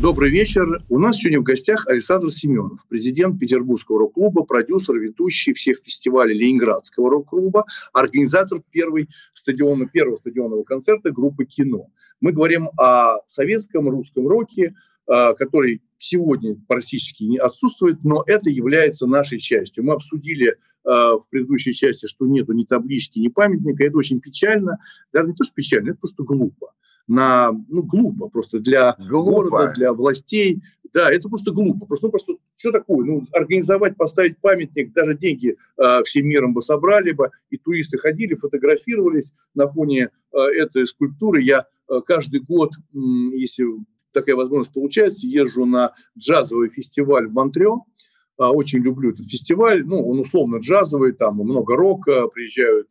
Добрый 0.00 0.30
вечер. 0.30 0.80
У 0.88 1.00
нас 1.00 1.16
сегодня 1.16 1.40
в 1.40 1.42
гостях 1.42 1.88
Александр 1.88 2.30
Семенов, 2.30 2.86
президент 2.88 3.36
Петербургского 3.40 3.98
рок-клуба, 3.98 4.44
продюсер, 4.44 4.94
ведущий 4.94 5.52
всех 5.54 5.78
фестивалей 5.84 6.38
Ленинградского 6.38 7.10
рок-клуба, 7.10 7.64
организатор 7.92 8.62
первой 8.70 9.08
стадиона, 9.34 9.88
первого 9.88 10.14
стадионного 10.14 10.62
концерта 10.62 11.10
группы 11.10 11.46
«Кино». 11.46 11.88
Мы 12.20 12.30
говорим 12.30 12.68
о 12.78 13.16
советском 13.26 13.88
русском 13.88 14.28
роке, 14.28 14.76
а, 15.08 15.34
который 15.34 15.82
сегодня 15.96 16.54
практически 16.68 17.24
не 17.24 17.38
отсутствует, 17.38 18.04
но 18.04 18.22
это 18.24 18.50
является 18.50 19.08
нашей 19.08 19.40
частью. 19.40 19.82
Мы 19.82 19.94
обсудили 19.94 20.56
в 20.84 21.24
предыдущей 21.28 21.74
части, 21.74 22.06
что 22.06 22.24
нету 22.26 22.54
ни 22.54 22.64
таблички, 22.64 23.18
ни 23.18 23.28
памятника. 23.28 23.84
Это 23.84 23.98
очень 23.98 24.20
печально. 24.20 24.78
Даже 25.12 25.26
не 25.26 25.34
то, 25.34 25.44
что 25.44 25.52
печально, 25.52 25.90
это 25.90 25.98
просто 25.98 26.22
глупо 26.22 26.72
на, 27.08 27.50
ну, 27.68 27.82
глупо 27.82 28.28
просто 28.28 28.60
для 28.60 28.96
глупо. 28.98 29.48
города, 29.48 29.72
для 29.74 29.92
властей. 29.92 30.62
Да, 30.92 31.10
это 31.10 31.28
просто 31.28 31.50
глупо. 31.50 31.86
Просто, 31.86 32.06
ну, 32.06 32.10
просто 32.10 32.34
что 32.56 32.70
такое? 32.70 33.04
Ну, 33.04 33.22
организовать, 33.32 33.96
поставить 33.96 34.38
памятник, 34.38 34.92
даже 34.92 35.16
деньги 35.16 35.56
э, 35.76 36.02
всем 36.04 36.26
миром 36.26 36.54
бы 36.54 36.62
собрали 36.62 37.12
бы, 37.12 37.30
и 37.50 37.56
туристы 37.56 37.98
ходили, 37.98 38.34
фотографировались 38.34 39.34
на 39.54 39.68
фоне 39.68 40.10
э, 40.32 40.38
этой 40.38 40.86
скульптуры. 40.86 41.42
Я 41.42 41.66
э, 41.88 42.00
каждый 42.06 42.40
год, 42.40 42.72
э, 42.76 42.98
если 43.32 43.64
такая 44.12 44.36
возможность 44.36 44.72
получается, 44.72 45.26
езжу 45.26 45.64
на 45.66 45.92
джазовый 46.18 46.70
фестиваль 46.70 47.26
в 47.26 47.32
Монтрео. 47.32 47.84
Очень 48.38 48.82
люблю 48.82 49.10
этот 49.10 49.28
фестиваль. 49.28 49.82
Ну, 49.84 50.08
он 50.08 50.20
условно 50.20 50.58
джазовый, 50.58 51.12
там 51.12 51.38
много 51.38 51.74
рока, 51.76 52.28
приезжают 52.28 52.86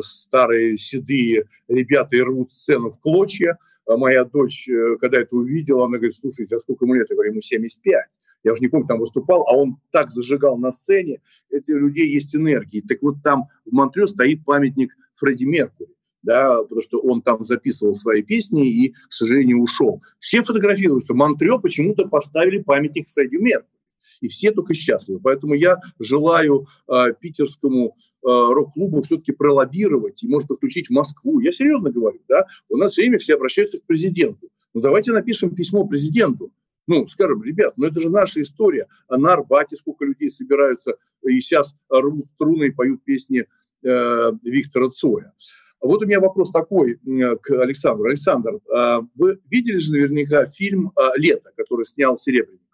старые 0.00 0.76
седые 0.76 1.44
ребята 1.68 2.16
и 2.16 2.20
рвут 2.20 2.50
сцену 2.50 2.90
в 2.90 3.00
клочья. 3.00 3.58
А 3.86 3.96
моя 3.96 4.24
дочь, 4.24 4.68
э, 4.68 4.96
когда 5.00 5.18
это 5.18 5.34
увидела, 5.36 5.86
она 5.86 5.96
говорит, 5.96 6.14
слушайте, 6.14 6.56
а 6.56 6.60
сколько 6.60 6.84
ему 6.84 6.94
лет? 6.94 7.08
Я 7.10 7.16
говорю, 7.16 7.32
ему 7.32 7.40
75. 7.40 8.04
Я 8.42 8.52
уже 8.52 8.62
не 8.62 8.68
помню, 8.68 8.86
там 8.86 9.00
выступал, 9.00 9.44
а 9.48 9.56
он 9.56 9.78
так 9.90 10.10
зажигал 10.10 10.56
на 10.58 10.70
сцене. 10.70 11.20
Эти 11.50 11.72
людей 11.72 12.08
есть 12.08 12.34
энергии. 12.34 12.80
Так 12.80 12.98
вот 13.02 13.16
там 13.22 13.48
в 13.66 13.72
Монтрео 13.72 14.06
стоит 14.06 14.44
памятник 14.44 14.92
Фредди 15.16 15.44
Меркури 15.44 15.94
да, 16.22 16.62
потому 16.62 16.82
что 16.82 17.00
он 17.00 17.22
там 17.22 17.44
записывал 17.44 17.94
свои 17.94 18.22
песни 18.22 18.68
и, 18.68 18.92
к 18.92 19.12
сожалению, 19.12 19.60
ушел. 19.60 20.02
Все 20.18 20.42
фотографируются. 20.42 21.14
Монтрео 21.14 21.58
почему-то 21.58 22.08
поставили 22.08 22.62
памятник 22.62 23.08
Фредди 23.08 23.36
Меркури 23.36 23.79
и 24.20 24.28
все 24.28 24.52
только 24.52 24.74
счастливы. 24.74 25.20
Поэтому 25.22 25.54
я 25.54 25.78
желаю 25.98 26.66
э, 26.88 27.12
питерскому 27.18 27.88
э, 27.88 27.92
рок-клубу 28.22 29.02
все-таки 29.02 29.32
пролоббировать 29.32 30.22
и, 30.22 30.28
может, 30.28 30.48
подключить 30.48 30.90
Москву. 30.90 31.40
Я 31.40 31.52
серьезно 31.52 31.90
говорю, 31.90 32.20
да, 32.28 32.46
у 32.68 32.76
нас 32.76 32.96
время 32.96 33.18
все 33.18 33.34
обращаются 33.34 33.78
к 33.78 33.84
президенту. 33.84 34.48
Ну, 34.74 34.80
давайте 34.80 35.12
напишем 35.12 35.54
письмо 35.54 35.86
президенту. 35.86 36.52
Ну, 36.86 37.06
скажем, 37.06 37.42
ребят, 37.42 37.74
ну 37.76 37.86
это 37.86 38.00
же 38.00 38.10
наша 38.10 38.42
история. 38.42 38.86
А 39.08 39.16
на 39.16 39.34
Арбате 39.34 39.76
сколько 39.76 40.04
людей 40.04 40.28
собираются 40.28 40.96
и 41.22 41.40
сейчас 41.40 41.76
рвут 41.88 42.24
струны 42.24 42.66
и 42.66 42.70
поют 42.70 43.04
песни 43.04 43.46
э, 43.84 44.32
Виктора 44.42 44.90
Цоя. 44.90 45.32
Вот 45.80 46.02
у 46.02 46.06
меня 46.06 46.20
вопрос 46.20 46.50
такой 46.50 46.98
к 47.40 47.50
Александру. 47.62 48.04
Александр, 48.04 48.56
э, 48.56 49.00
вы 49.14 49.40
видели 49.50 49.78
же 49.78 49.92
наверняка 49.92 50.46
фильм 50.46 50.92
«Лето», 51.16 51.52
который 51.56 51.84
снял 51.84 52.18
Серебренников? 52.18 52.69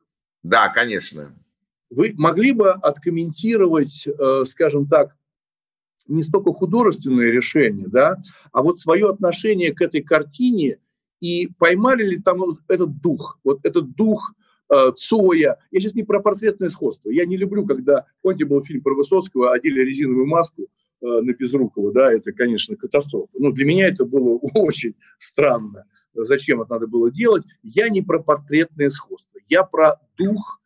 Да, 0.46 0.68
конечно. 0.68 1.34
Вы 1.90 2.14
могли 2.16 2.52
бы 2.52 2.70
откомментировать, 2.70 4.06
э, 4.06 4.44
скажем 4.46 4.86
так, 4.86 5.16
не 6.06 6.22
столько 6.22 6.52
художественное 6.52 7.32
решение, 7.32 7.88
да, 7.88 8.22
а 8.52 8.62
вот 8.62 8.78
свое 8.78 9.10
отношение 9.10 9.74
к 9.74 9.82
этой 9.82 10.02
картине 10.02 10.78
и 11.20 11.48
поймали 11.58 12.04
ли 12.04 12.22
там 12.22 12.42
этот 12.68 13.00
дух, 13.00 13.40
вот 13.42 13.58
этот 13.64 13.96
дух 13.96 14.34
э, 14.70 14.92
Цоя. 14.96 15.58
Я 15.72 15.80
сейчас 15.80 15.94
не 15.94 16.04
про 16.04 16.20
портретное 16.20 16.68
сходство. 16.68 17.10
Я 17.10 17.26
не 17.26 17.36
люблю, 17.36 17.66
когда, 17.66 18.06
помните, 18.22 18.44
был 18.44 18.62
фильм 18.62 18.82
про 18.82 18.94
Высоцкого, 18.94 19.52
одели 19.52 19.80
резиновую 19.80 20.26
маску 20.26 20.68
на 21.00 21.32
Безрукова, 21.32 21.92
да, 21.92 22.12
это, 22.12 22.32
конечно, 22.32 22.76
катастрофа. 22.76 23.32
Но 23.38 23.52
для 23.52 23.64
меня 23.64 23.88
это 23.88 24.04
было 24.04 24.38
очень 24.54 24.94
странно 25.18 25.84
зачем 26.24 26.62
это 26.62 26.74
надо 26.74 26.86
было 26.86 27.10
делать. 27.10 27.44
Я 27.62 27.88
не 27.88 28.02
про 28.02 28.22
портретное 28.22 28.90
сходство, 28.90 29.38
я 29.48 29.62
про 29.62 30.00
дух 30.16 30.60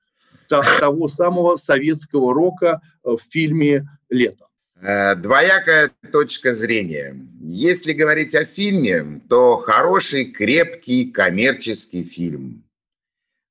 того 0.48 1.08
самого 1.08 1.56
советского 1.56 2.34
рока 2.34 2.80
э, 3.04 3.10
в 3.10 3.20
фильме 3.30 3.88
«Лето». 4.08 4.46
Э, 4.82 5.14
двоякая 5.14 5.90
точка 6.10 6.52
зрения. 6.52 7.16
Если 7.40 7.92
говорить 7.92 8.34
о 8.34 8.44
фильме, 8.44 9.20
то 9.28 9.56
хороший, 9.58 10.24
крепкий, 10.24 11.10
коммерческий 11.10 12.02
фильм. 12.02 12.64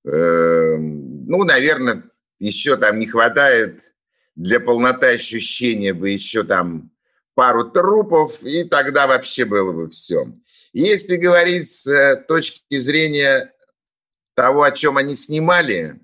Эм, 0.03 1.25
ну, 1.25 1.43
наверное, 1.45 2.03
еще 2.37 2.75
там 2.75 2.99
не 2.99 3.07
хватает 3.07 3.88
для 4.39 4.61
полноты 4.61 5.07
ощущения 5.07 5.93
бы 5.93 6.09
еще 6.09 6.43
там 6.43 6.91
пару 7.35 7.69
трупов, 7.69 8.41
и 8.43 8.63
тогда 8.63 9.05
вообще 9.05 9.43
было 9.43 9.73
бы 9.73 9.89
все. 9.89 10.23
Если 10.71 11.17
говорить 11.17 11.69
с 11.69 11.87
э, 11.87 12.15
точки 12.15 12.79
зрения 12.79 13.53
того, 14.35 14.63
о 14.63 14.71
чем 14.71 14.95
они 14.95 15.17
снимали, 15.17 15.99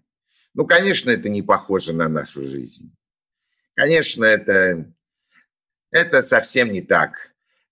ну, 0.53 0.67
конечно, 0.67 1.11
это 1.11 1.29
не 1.29 1.43
похоже 1.43 1.93
на 1.93 2.09
нашу 2.09 2.41
жизнь. 2.41 2.93
Конечно, 3.73 4.25
это, 4.25 4.93
это 5.91 6.21
совсем 6.21 6.73
не 6.73 6.81
так. 6.81 7.13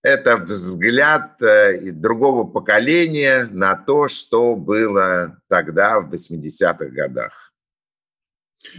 Это 0.02 0.38
взгляд 0.38 1.42
э, 1.42 1.92
другого 1.92 2.44
поколения 2.44 3.48
на 3.50 3.76
то, 3.76 4.08
что 4.08 4.56
было 4.56 5.38
тогда, 5.48 6.00
в 6.00 6.10
80-х 6.10 6.86
годах. 6.86 7.43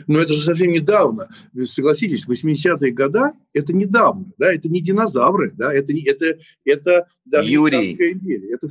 Но 0.08 0.20
это 0.20 0.34
же 0.34 0.44
совсем 0.44 0.72
недавно. 0.72 1.30
Согласитесь, 1.64 2.28
80-е 2.28 2.92
годы– 2.92 3.32
это 3.54 3.74
недавно, 3.74 4.26
да, 4.38 4.54
это 4.54 4.68
не 4.70 4.82
динозавры, 4.82 5.52
да, 5.56 5.74
это, 5.74 5.94
не, 5.94 6.04
это, 6.04 6.38
это 6.64 7.08
даже 7.26 7.50
Юрий, 7.50 7.94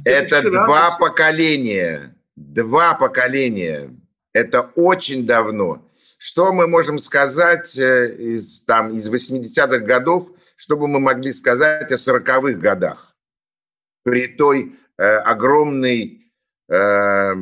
Это, 0.05 0.37
это 0.37 0.51
два 0.51 0.91
раз. 0.91 0.99
поколения, 0.99 2.17
два 2.37 2.95
поколения. 2.95 3.91
Это 4.33 4.63
очень 4.75 5.27
давно. 5.27 5.89
Что 6.19 6.53
мы 6.53 6.67
можем 6.67 6.99
сказать 6.99 7.77
э, 7.79 8.17
из, 8.19 8.65
там, 8.65 8.91
из 8.91 9.09
80-х 9.09 9.79
годов, 9.81 10.29
чтобы 10.57 10.89
мы 10.89 10.99
могли 10.99 11.33
сказать 11.33 11.91
о 11.93 11.95
40-х 11.95 12.59
годах? 12.59 13.15
При 14.03 14.27
той 14.27 14.75
э, 14.99 15.05
огромной 15.19 16.33
э, 16.69 17.35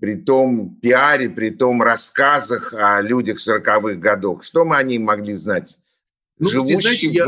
при 0.00 0.16
том 0.16 0.76
пиаре, 0.76 1.28
при 1.28 1.50
том 1.50 1.82
рассказах 1.82 2.72
о 2.74 3.00
людях 3.02 3.38
40-х 3.38 3.94
годах. 3.94 4.42
Что 4.42 4.64
мы 4.64 4.76
о 4.76 4.82
них 4.82 5.00
могли 5.00 5.34
знать? 5.34 5.78
Ну, 6.38 6.48
Живущих 6.48 7.12
я, 7.12 7.26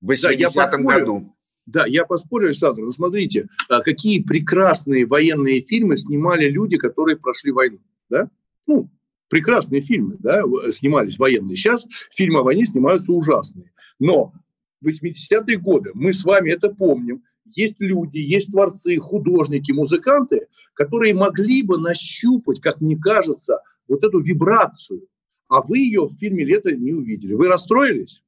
в 0.00 0.10
80-м 0.10 0.84
да, 0.86 0.98
году. 0.98 1.36
Да, 1.66 1.86
я 1.86 2.04
поспорю, 2.04 2.46
Александр. 2.46 2.82
Ну, 2.82 2.92
смотрите, 2.92 3.48
а 3.68 3.80
какие 3.80 4.22
прекрасные 4.22 5.06
военные 5.06 5.62
фильмы 5.62 5.96
снимали 5.96 6.48
люди, 6.48 6.76
которые 6.76 7.16
прошли 7.16 7.52
войну. 7.52 7.78
Да? 8.10 8.28
Ну, 8.66 8.90
прекрасные 9.28 9.80
фильмы, 9.80 10.16
да, 10.18 10.42
снимались 10.72 11.18
военные. 11.18 11.56
Сейчас 11.56 11.86
фильмы 12.10 12.40
о 12.40 12.42
войне 12.42 12.66
снимаются 12.66 13.12
ужасные. 13.12 13.72
Но 13.98 14.34
в 14.80 14.88
80-е 14.88 15.56
годы 15.56 15.90
мы 15.94 16.12
с 16.12 16.24
вами 16.24 16.50
это 16.50 16.68
помним 16.68 17.22
есть 17.44 17.80
люди, 17.80 18.18
есть 18.18 18.50
творцы, 18.50 18.98
художники, 18.98 19.72
музыканты, 19.72 20.46
которые 20.74 21.14
могли 21.14 21.62
бы 21.62 21.78
нащупать, 21.78 22.60
как 22.60 22.80
мне 22.80 22.96
кажется, 22.96 23.60
вот 23.88 24.04
эту 24.04 24.20
вибрацию. 24.20 25.06
А 25.48 25.60
вы 25.60 25.78
ее 25.78 26.06
в 26.06 26.16
фильме 26.18 26.44
«Лето» 26.44 26.74
не 26.74 26.92
увидели. 26.92 27.34
Вы 27.34 27.48
расстроились? 27.48 28.22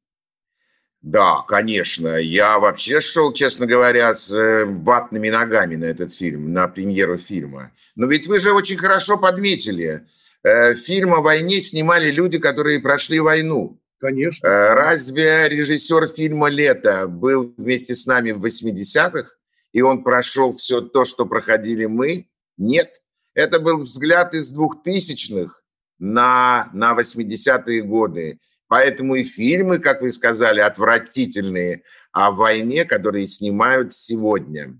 Да, 1.00 1.42
конечно. 1.46 2.16
Я 2.16 2.59
вообще 2.59 3.00
шел, 3.00 3.33
честно 3.33 3.66
говоря, 3.66 4.14
с 4.14 4.31
э, 4.33 4.64
ватными 4.64 5.29
ногами 5.29 5.77
на 5.77 5.85
этот 5.85 6.12
фильм, 6.12 6.53
на 6.53 6.66
премьеру 6.66 7.18
фильма. 7.18 7.72
Но 7.94 8.07
ведь 8.07 8.27
вы 8.27 8.40
же 8.40 8.53
очень 8.53 8.79
хорошо 8.79 9.18
подметили. 9.18 10.00
Э, 10.42 10.74
фильм 10.74 11.12
о 11.12 11.20
войне 11.20 11.61
снимали 11.61 12.11
люди, 12.11 12.38
которые 12.38 12.81
прошли 12.81 13.20
войну. 13.20 13.79
Конечно. 14.05 14.47
Э, 14.47 14.75
разве 14.75 15.49
режиссер 15.49 16.07
фильма 16.09 16.51
«Лето» 16.51 17.09
был 17.09 17.55
вместе 17.57 17.95
с 17.95 18.05
нами 18.05 18.33
в 18.33 18.45
80-х, 18.45 19.31
и 19.73 19.81
он 19.81 20.05
прошел 20.05 20.55
все 20.55 20.83
то, 20.83 21.07
что 21.07 21.25
проходили 21.25 21.87
мы? 21.87 22.29
Нет. 22.59 23.01
Это 23.33 23.61
был 23.61 23.79
взгляд 23.79 24.35
из 24.35 24.55
2000-х 24.55 25.55
на, 25.99 26.69
на 26.75 26.95
80-е 26.95 27.81
годы. 27.81 28.38
Поэтому 28.69 29.14
и 29.14 29.25
фильмы, 29.25 29.79
как 29.79 30.03
вы 30.03 30.12
сказали, 30.12 30.61
отвратительные 30.61 31.83
о 32.12 32.31
войне, 32.31 32.85
которые 32.85 33.27
снимают 33.27 33.95
сегодня. 33.95 34.79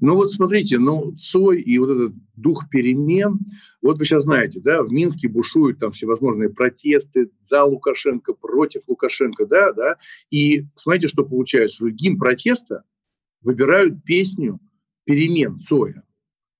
Ну 0.00 0.14
вот 0.14 0.30
смотрите, 0.30 0.78
ну 0.78 1.14
Цой 1.16 1.60
и 1.60 1.78
вот 1.78 1.90
этот 1.90 2.14
дух 2.36 2.68
перемен, 2.70 3.40
вот 3.82 3.98
вы 3.98 4.04
сейчас 4.04 4.24
знаете, 4.24 4.60
да, 4.60 4.82
в 4.82 4.90
Минске 4.90 5.28
бушуют 5.28 5.78
там 5.78 5.90
всевозможные 5.90 6.50
протесты 6.50 7.30
за 7.40 7.64
Лукашенко, 7.64 8.34
против 8.34 8.82
Лукашенко, 8.88 9.46
да, 9.46 9.72
да, 9.72 9.96
и 10.30 10.66
смотрите, 10.76 11.08
что 11.08 11.24
получается, 11.24 11.76
что 11.76 11.90
гимн 11.90 12.18
протеста 12.18 12.84
выбирают 13.42 14.04
песню 14.04 14.60
перемен 15.04 15.58
Цоя. 15.58 16.02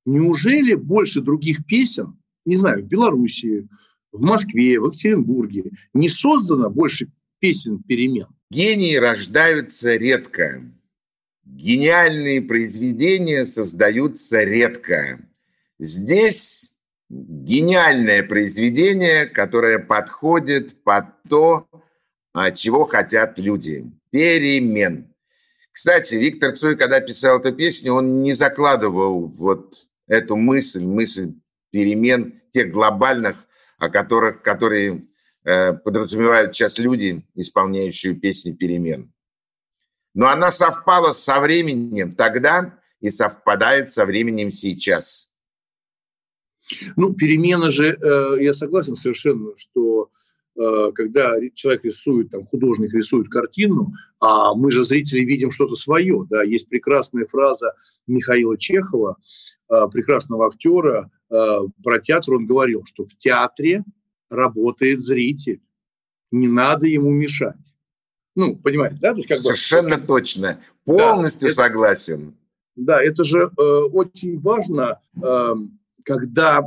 Неужели 0.04 0.74
больше 0.74 1.20
других 1.20 1.66
песен, 1.66 2.18
не 2.46 2.57
знаю, 2.57 2.85
в 2.85 2.88
Белоруссии, 2.88 3.68
в 4.11 4.22
Москве, 4.22 4.81
в 4.81 4.87
Екатеринбурге 4.87 5.70
не 5.92 6.09
создано 6.09 6.70
больше 6.70 7.12
песен 7.40 7.83
перемен? 7.83 8.28
Гении 8.50 8.96
рождаются 8.96 9.96
редко 9.96 10.62
гениальные 11.49 12.43
произведения 12.43 13.47
создаются 13.47 14.43
редко. 14.43 15.19
Здесь 15.79 16.79
гениальное 17.09 18.23
произведение, 18.23 19.27
которое 19.27 19.79
подходит 19.79 20.83
под 20.85 21.07
то, 21.29 21.69
а, 22.35 22.51
чего 22.51 22.85
хотят 22.85 23.39
люди. 23.39 23.93
Перемен. 24.11 25.15
Кстати, 25.73 26.17
Виктор 26.17 26.53
Цой, 26.57 26.77
когда 26.77 27.01
писал 27.01 27.39
эту 27.39 27.53
песню, 27.53 27.93
он 27.93 28.23
не 28.23 28.33
закладывал 28.33 29.29
вот 29.29 29.87
эту 30.07 30.37
мысль, 30.37 30.85
мысль 30.85 31.35
перемен 31.71 32.41
тех 32.51 32.71
глобальных, 32.73 33.47
о 33.79 33.89
которых, 33.89 34.43
которые 34.43 35.07
э, 35.45 35.75
подразумевают 35.75 36.55
сейчас 36.55 36.79
люди, 36.79 37.25
исполняющие 37.35 38.15
песню 38.15 38.57
перемен. 38.57 39.13
Но 40.18 40.26
она 40.26 40.50
совпала 40.50 41.12
со 41.12 41.38
временем 41.38 42.11
тогда 42.11 42.76
и 43.00 43.09
совпадает 43.09 43.92
со 43.92 44.04
временем 44.04 44.50
сейчас. 44.50 45.31
Ну, 46.96 47.14
перемена 47.14 47.70
же, 47.70 47.96
э, 47.96 48.42
я 48.42 48.52
согласен 48.52 48.96
совершенно, 48.96 49.52
что 49.54 50.11
э, 50.57 50.90
когда 50.92 51.35
человек 51.54 51.85
рисует, 51.85 52.33
там, 52.33 52.44
художник 52.46 52.92
рисует 52.94 53.28
картину, 53.28 53.92
а 54.18 54.54
мы 54.54 54.72
же, 54.72 54.83
зрители, 54.83 55.20
видим 55.20 55.52
что-то 55.52 55.76
свое. 55.76 56.26
Да? 56.28 56.42
Есть 56.42 56.68
прекрасная 56.68 57.26
фраза 57.26 57.74
Михаила 58.09 58.59
Чехова, 58.59 59.18
э, 59.70 59.87
прекрасного 59.92 60.46
актера, 60.46 61.12
про 61.28 62.00
театр. 62.00 62.35
Он 62.35 62.46
говорил, 62.46 62.85
что 62.87 63.04
в 63.04 63.16
театре 63.18 63.85
работает 64.31 65.00
зритель, 65.00 65.61
не 66.33 66.48
надо 66.48 66.88
ему 66.88 67.11
мешать. 67.11 67.76
Ну, 68.35 68.57
понимаете, 68.57 68.99
да? 69.01 69.11
То 69.12 69.17
есть, 69.17 69.29
как 69.29 69.38
Совершенно 69.38 69.97
бы, 69.97 70.07
точно. 70.07 70.59
Полностью 70.85 71.49
да, 71.49 71.55
согласен. 71.55 72.37
да, 72.77 73.03
это 73.03 73.25
же 73.25 73.51
э, 73.57 73.62
очень 73.62 74.41
важно, 74.41 75.01
э, 75.21 75.55
когда 76.05 76.62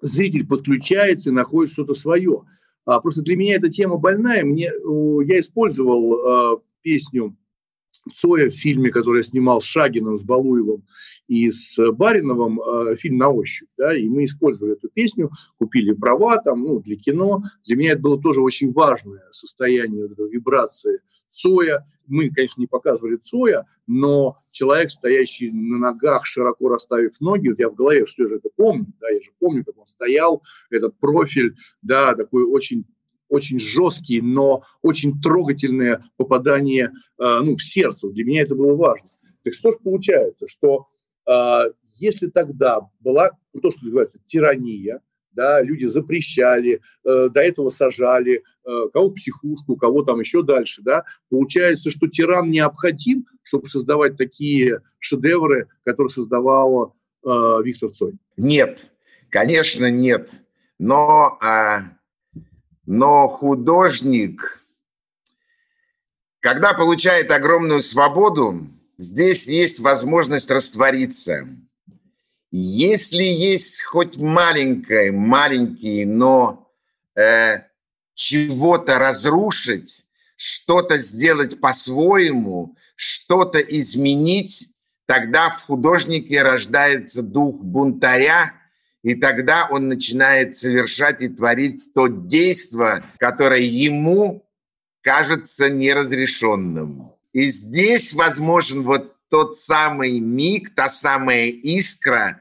зритель 0.00 0.46
подключается 0.46 1.30
и 1.30 1.32
находит 1.32 1.72
что-то 1.72 1.94
свое. 1.94 2.42
А 2.84 3.00
просто 3.00 3.22
для 3.22 3.36
меня 3.36 3.56
эта 3.56 3.68
тема 3.68 3.96
больная. 3.96 4.44
Мне, 4.44 4.66
э, 4.66 5.18
я 5.24 5.40
использовал 5.40 6.56
э, 6.56 6.60
песню 6.82 7.36
Цоя 8.10 8.50
в 8.50 8.54
фильме, 8.54 8.90
который 8.90 9.18
я 9.18 9.22
снимал 9.22 9.60
с 9.60 9.64
Шагиным, 9.64 10.18
с 10.18 10.22
Балуевым 10.22 10.84
и 11.26 11.50
с 11.50 11.76
Бариновым, 11.92 12.60
э, 12.60 12.96
фильм 12.96 13.18
«На 13.18 13.28
ощупь». 13.28 13.68
Да, 13.76 13.96
и 13.96 14.08
мы 14.08 14.24
использовали 14.24 14.76
эту 14.76 14.88
песню, 14.88 15.30
купили 15.58 15.92
права 15.92 16.38
там, 16.38 16.62
ну, 16.62 16.80
для 16.80 16.96
кино. 16.96 17.42
Для 17.64 17.76
меня 17.76 17.92
это 17.92 18.00
было 18.00 18.20
тоже 18.20 18.40
очень 18.42 18.72
важное 18.72 19.22
состояние 19.32 20.08
вот 20.08 20.30
вибрации 20.30 21.00
Цоя. 21.28 21.86
Мы, 22.06 22.30
конечно, 22.30 22.60
не 22.60 22.66
показывали 22.66 23.16
Цоя, 23.16 23.66
но 23.86 24.38
человек, 24.50 24.90
стоящий 24.90 25.50
на 25.50 25.78
ногах, 25.78 26.24
широко 26.24 26.68
расставив 26.68 27.20
ноги, 27.20 27.48
вот 27.48 27.58
я 27.58 27.68
в 27.68 27.74
голове 27.74 28.04
все 28.06 28.26
же 28.26 28.36
это 28.36 28.48
помню, 28.56 28.86
да, 29.00 29.08
я 29.10 29.20
же 29.20 29.30
помню, 29.38 29.64
как 29.64 29.76
он 29.78 29.86
стоял, 29.86 30.42
этот 30.70 30.98
профиль, 30.98 31.54
да, 31.82 32.14
такой 32.14 32.44
очень 32.44 32.86
очень 33.28 33.60
жесткие, 33.60 34.22
но 34.22 34.62
очень 34.82 35.20
трогательные 35.20 36.00
попадания 36.16 36.92
э, 37.18 37.40
ну, 37.42 37.54
в 37.54 37.62
сердце. 37.62 38.08
Для 38.10 38.24
меня 38.24 38.42
это 38.42 38.54
было 38.54 38.74
важно. 38.74 39.08
Так 39.44 39.54
что 39.54 39.70
же 39.72 39.78
получается, 39.82 40.46
что 40.46 40.86
э, 41.26 41.72
если 41.96 42.28
тогда 42.28 42.80
была 43.00 43.30
ну, 43.52 43.60
то, 43.60 43.70
что 43.70 43.84
называется 43.84 44.18
тирания, 44.26 45.00
да, 45.32 45.62
люди 45.62 45.86
запрещали, 45.86 46.80
э, 47.04 47.28
до 47.28 47.40
этого 47.40 47.68
сажали, 47.68 48.42
э, 48.64 48.88
кого 48.92 49.08
в 49.08 49.14
психушку, 49.14 49.76
кого 49.76 50.02
там 50.02 50.20
еще 50.20 50.42
дальше, 50.42 50.82
да, 50.82 51.04
получается, 51.30 51.90
что 51.90 52.08
тиран 52.08 52.50
необходим, 52.50 53.26
чтобы 53.42 53.68
создавать 53.68 54.16
такие 54.16 54.80
шедевры, 54.98 55.68
которые 55.84 56.10
создавал 56.10 56.96
э, 57.24 57.28
Виктор 57.62 57.90
Цой? 57.90 58.14
Нет, 58.36 58.90
конечно, 59.30 59.90
нет. 59.90 60.42
Но 60.80 61.38
а, 61.40 61.97
но 62.90 63.28
художник, 63.28 64.64
когда 66.40 66.72
получает 66.72 67.30
огромную 67.30 67.82
свободу, 67.82 68.66
здесь 68.96 69.46
есть 69.46 69.78
возможность 69.80 70.50
раствориться. 70.50 71.46
Если 72.50 73.22
есть 73.22 73.82
хоть 73.82 74.16
маленькое, 74.16 75.12
маленький, 75.12 76.06
но 76.06 76.72
э, 77.14 77.58
чего-то 78.14 78.98
разрушить, 78.98 80.06
что-то 80.36 80.96
сделать 80.96 81.60
по-своему, 81.60 82.74
что-то 82.96 83.60
изменить, 83.60 84.76
тогда 85.04 85.50
в 85.50 85.62
художнике 85.62 86.42
рождается 86.42 87.22
дух 87.22 87.60
бунтаря, 87.60 88.57
и 89.02 89.14
тогда 89.14 89.68
он 89.70 89.88
начинает 89.88 90.54
совершать 90.54 91.22
и 91.22 91.28
творить 91.28 91.90
то 91.94 92.08
действие, 92.08 93.04
которое 93.18 93.60
ему 93.60 94.44
кажется 95.02 95.70
неразрешенным. 95.70 97.12
И 97.32 97.44
здесь 97.44 98.12
возможен 98.14 98.82
вот 98.82 99.14
тот 99.30 99.56
самый 99.56 100.18
миг, 100.18 100.74
та 100.74 100.88
самая 100.88 101.48
искра, 101.48 102.40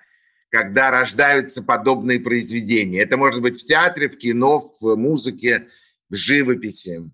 когда 0.50 0.89
рождаются 0.89 1.62
подобные 1.62 2.20
произведения. 2.20 3.02
Это 3.02 3.17
может 3.17 3.41
быть 3.41 3.62
в 3.62 3.65
театре, 3.65 4.10
в 4.10 4.17
кино, 4.17 4.74
в 4.80 4.96
музыке, 4.96 5.67
в 6.10 6.15
живописи. 6.15 7.12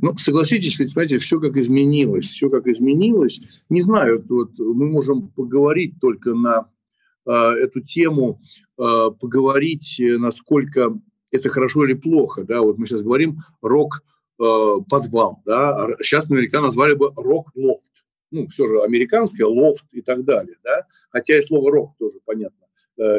Ну, 0.00 0.16
согласитесь, 0.16 0.78
ведь, 0.78 0.94
понимаете, 0.94 1.18
все 1.18 1.40
как 1.40 1.56
изменилось, 1.56 2.28
все 2.28 2.48
как 2.48 2.66
изменилось. 2.66 3.64
Не 3.68 3.80
знаю, 3.80 4.24
вот 4.28 4.58
мы 4.58 4.88
можем 4.88 5.28
поговорить 5.28 5.94
только 6.00 6.34
на 6.34 6.68
эту 7.32 7.80
тему, 7.80 8.40
э, 8.78 9.10
поговорить, 9.20 10.00
э, 10.00 10.18
насколько 10.18 10.98
это 11.30 11.48
хорошо 11.48 11.84
или 11.84 11.94
плохо. 11.94 12.44
Да? 12.44 12.60
Вот 12.62 12.78
мы 12.78 12.86
сейчас 12.86 13.02
говорим 13.02 13.38
рок-подвал. 13.62 15.40
Да? 15.44 15.88
Сейчас 16.02 16.28
наверняка 16.28 16.60
назвали 16.60 16.94
бы 16.94 17.12
рок-лофт. 17.14 18.04
Ну, 18.32 18.46
все 18.48 18.66
же 18.68 18.82
американское, 18.82 19.46
лофт 19.46 19.86
и 19.92 20.02
так 20.02 20.24
далее. 20.24 20.56
Да? 20.64 20.86
Хотя 21.10 21.38
и 21.38 21.42
слово 21.42 21.70
рок 21.70 21.92
тоже 21.98 22.18
понятно 22.24 22.56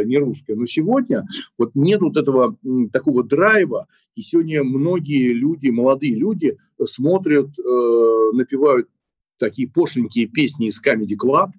не 0.06 0.19
русское. 0.19 0.56
Но 0.56 0.67
сегодня 0.67 1.26
вот 1.58 1.71
нет 1.74 2.02
вот 2.02 2.15
этого 2.15 2.56
такого 2.93 3.24
драйва, 3.24 3.88
и 4.13 4.21
сегодня 4.21 4.63
многие 4.63 5.34
люди, 5.34 5.69
молодые 5.69 6.13
люди 6.13 6.56
смотрят, 6.84 7.58
напевают 7.58 8.89
такие 9.39 9.67
пошленькие 9.67 10.28
песни 10.28 10.67
из 10.67 10.80
Comedy 10.80 11.17
Club, 11.19 11.50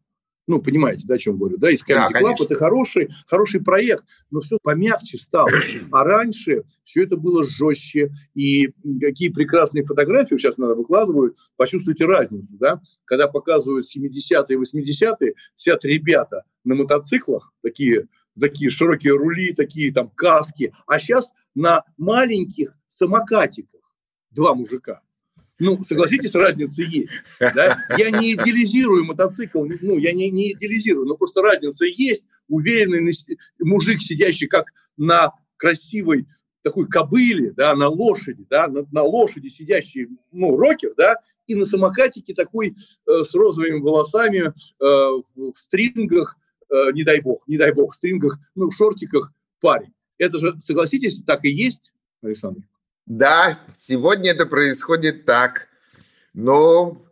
ну, 0.46 0.60
понимаете, 0.60 1.06
да, 1.06 1.14
о 1.14 1.18
чем 1.18 1.38
говорю, 1.38 1.56
да, 1.56 1.70
из 1.70 1.82
Comedy 1.82 2.12
да, 2.12 2.20
Club 2.20 2.34
это 2.40 2.54
хороший, 2.56 3.08
хороший 3.26 3.62
проект, 3.62 4.04
но 4.30 4.40
все 4.40 4.58
помягче 4.62 5.18
стало. 5.18 5.48
А 5.92 6.04
раньше 6.04 6.64
все 6.82 7.04
это 7.04 7.16
было 7.16 7.44
жестче, 7.44 8.12
и 8.34 8.72
какие 9.00 9.30
прекрасные 9.30 9.84
фотографии 9.84 10.36
сейчас 10.36 10.58
надо 10.58 10.74
выкладывают, 10.74 11.36
почувствуйте 11.56 12.06
разницу, 12.06 12.56
да, 12.58 12.80
когда 13.04 13.28
показывают 13.28 13.86
70-е, 13.86 14.58
80-е, 14.58 15.34
сидят 15.54 15.84
ребята 15.84 16.42
на 16.64 16.74
мотоциклах, 16.74 17.52
такие, 17.62 18.08
такие 18.38 18.70
широкие 18.70 19.12
рули, 19.12 19.52
такие 19.52 19.92
там 19.92 20.10
каски, 20.10 20.72
а 20.86 20.98
сейчас 20.98 21.30
на 21.54 21.84
маленьких 21.96 22.76
самокатиках 22.88 23.80
два 24.30 24.54
мужика. 24.54 25.02
Ну, 25.58 25.82
согласитесь, 25.82 26.34
разница 26.34 26.82
есть. 26.82 27.10
Да? 27.38 27.78
Я 27.96 28.10
не 28.10 28.34
идеализирую 28.34 29.04
мотоцикл, 29.04 29.64
ну, 29.80 29.98
я 29.98 30.12
не, 30.12 30.30
не 30.30 30.52
идеализирую, 30.52 31.06
но 31.06 31.16
просто 31.16 31.42
разница 31.42 31.84
есть. 31.84 32.24
Уверенный 32.48 33.12
мужик, 33.60 34.02
сидящий 34.02 34.46
как 34.46 34.66
на 34.96 35.32
красивой 35.56 36.26
такой 36.62 36.88
кобыле, 36.88 37.52
да, 37.52 37.74
на 37.74 37.88
лошади, 37.88 38.46
да, 38.48 38.68
на, 38.68 38.86
на 38.90 39.02
лошади 39.02 39.48
сидящий, 39.48 40.08
ну, 40.30 40.56
рокер, 40.56 40.92
да, 40.96 41.16
и 41.46 41.54
на 41.54 41.64
самокатике 41.64 42.34
такой 42.34 42.70
э, 42.70 43.24
с 43.24 43.34
розовыми 43.34 43.80
волосами, 43.80 44.38
э, 44.48 44.52
в 44.80 45.54
стрингах, 45.54 46.36
э, 46.70 46.92
не 46.92 47.02
дай 47.02 47.20
бог, 47.20 47.42
не 47.46 47.58
дай 47.58 47.72
бог, 47.72 47.92
в 47.92 47.96
стрингах, 47.96 48.38
ну, 48.54 48.70
в 48.70 48.74
шортиках 48.74 49.32
парень. 49.60 49.92
Это 50.18 50.38
же, 50.38 50.58
согласитесь, 50.60 51.22
так 51.22 51.44
и 51.44 51.50
есть, 51.50 51.92
Александр? 52.22 52.62
Да, 53.06 53.58
сегодня 53.72 54.30
это 54.30 54.46
происходит 54.46 55.24
так. 55.24 55.68
Но 56.34 57.04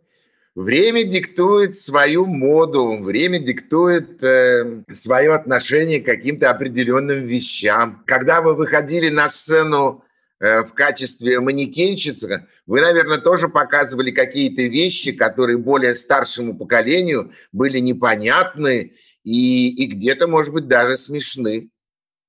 время 0.55 1.03
диктует 1.03 1.75
свою 1.75 2.25
моду, 2.25 2.97
время 3.01 3.39
диктует 3.39 4.23
э, 4.23 4.83
свое 4.89 5.33
отношение 5.33 5.99
к 5.99 6.05
каким-то 6.05 6.49
определенным 6.49 7.17
вещам. 7.17 8.03
Когда 8.07 8.41
вы 8.41 8.55
выходили 8.55 9.09
на 9.09 9.29
сцену 9.29 10.03
э, 10.39 10.61
в 10.61 10.73
качестве 10.73 11.41
манекенщицы, 11.41 12.47
вы, 12.65 12.79
наверное, 12.79 13.17
тоже 13.17 13.49
показывали 13.49 14.11
какие-то 14.11 14.61
вещи, 14.61 15.11
которые 15.11 15.57
более 15.57 15.93
старшему 15.93 16.57
поколению 16.57 17.31
были 17.51 17.79
непонятны 17.79 18.93
и, 19.25 19.83
и 19.83 19.87
где-то, 19.87 20.27
может 20.27 20.53
быть, 20.53 20.67
даже 20.67 20.97
смешны. 20.97 21.69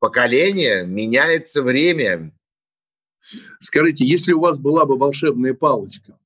Поколение, 0.00 0.84
меняется 0.84 1.62
время, 1.62 2.32
Скажите, 3.60 4.04
если 4.04 4.32
у 4.32 4.40
вас 4.40 4.58
была 4.58 4.84
бы 4.84 4.96
волшебная 4.96 5.54
палочка, 5.54 6.18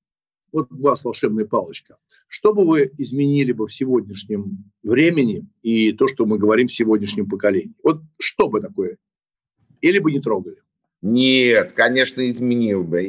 вот 0.52 0.72
у 0.72 0.80
вас 0.80 1.04
волшебная 1.04 1.44
палочка. 1.44 1.98
Что 2.28 2.54
бы 2.54 2.66
вы 2.66 2.90
изменили 2.96 3.52
бы 3.52 3.66
в 3.66 3.74
сегодняшнем 3.74 4.72
времени 4.82 5.46
и 5.62 5.92
то, 5.92 6.08
что 6.08 6.24
мы 6.24 6.38
говорим 6.38 6.68
в 6.68 6.72
сегодняшнем 6.72 7.28
поколении? 7.28 7.74
Вот 7.82 8.00
что 8.18 8.48
бы 8.48 8.60
такое? 8.60 8.96
Или 9.80 9.98
бы 9.98 10.10
не 10.12 10.20
трогали? 10.20 10.56
Нет, 11.02 11.72
конечно, 11.72 12.26
изменил 12.28 12.84
бы. 12.84 13.06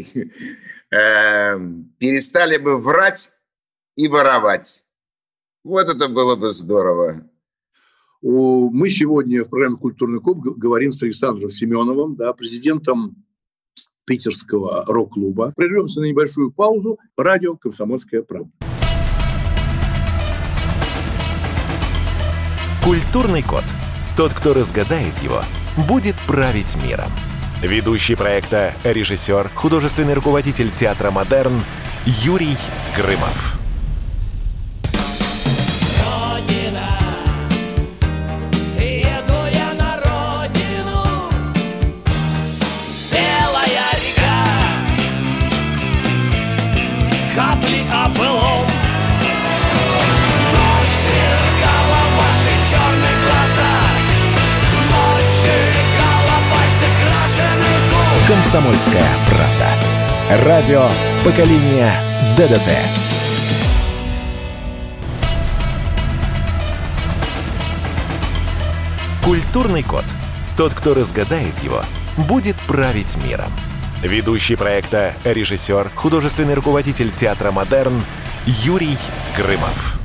Эм, 0.92 1.94
перестали 2.00 2.58
бы 2.58 2.78
врать 2.78 3.32
и 3.96 4.08
воровать. 4.08 4.84
Вот 5.64 5.88
это 5.90 6.08
было 6.08 6.36
бы 6.36 6.50
здорово. 6.52 7.30
Мы 8.22 8.90
сегодня 8.90 9.44
в 9.44 9.50
программе 9.50 9.78
«Культурный 9.78 10.20
клуб» 10.20 10.40
говорим 10.40 10.92
с 10.92 11.04
Александром 11.04 11.50
Семеновым, 11.50 12.16
да, 12.16 12.34
президентом 12.34 13.27
питерского 14.08 14.86
рок-клуба. 14.88 15.54
Прервемся 15.56 16.00
на 16.00 16.06
небольшую 16.06 16.52
паузу. 16.52 16.98
Радио 17.16 17.56
«Комсомольская 17.56 18.24
правда». 18.24 18.50
Культурный 22.84 23.44
код. 23.44 23.66
Тот, 24.16 24.34
кто 24.34 24.54
разгадает 24.54 25.16
его, 25.20 25.42
будет 25.90 26.16
править 26.26 26.76
миром. 26.82 27.12
Ведущий 27.62 28.16
проекта, 28.16 28.74
режиссер, 28.84 29.50
художественный 29.54 30.14
руководитель 30.14 30.72
театра 30.72 31.12
«Модерн» 31.12 31.60
Юрий 32.06 32.56
Грымов. 32.96 33.67
«Комсомольская 58.50 59.04
правда». 59.28 60.46
Радио 60.46 60.88
поколения 61.26 61.92
ДДТ». 62.38 62.70
Культурный 69.22 69.84
код. 69.84 70.06
Тот, 70.56 70.74
кто 70.74 70.94
разгадает 70.94 71.60
его, 71.62 71.82
будет 72.30 72.56
править 72.70 73.18
миром. 73.22 73.52
Ведущий 74.02 74.56
проекта, 74.56 75.14
режиссер, 75.26 75.90
художественный 75.94 76.54
руководитель 76.54 77.12
театра 77.12 77.52
«Модерн» 77.52 78.02
Юрий 78.46 78.98
Грымов. 79.36 80.00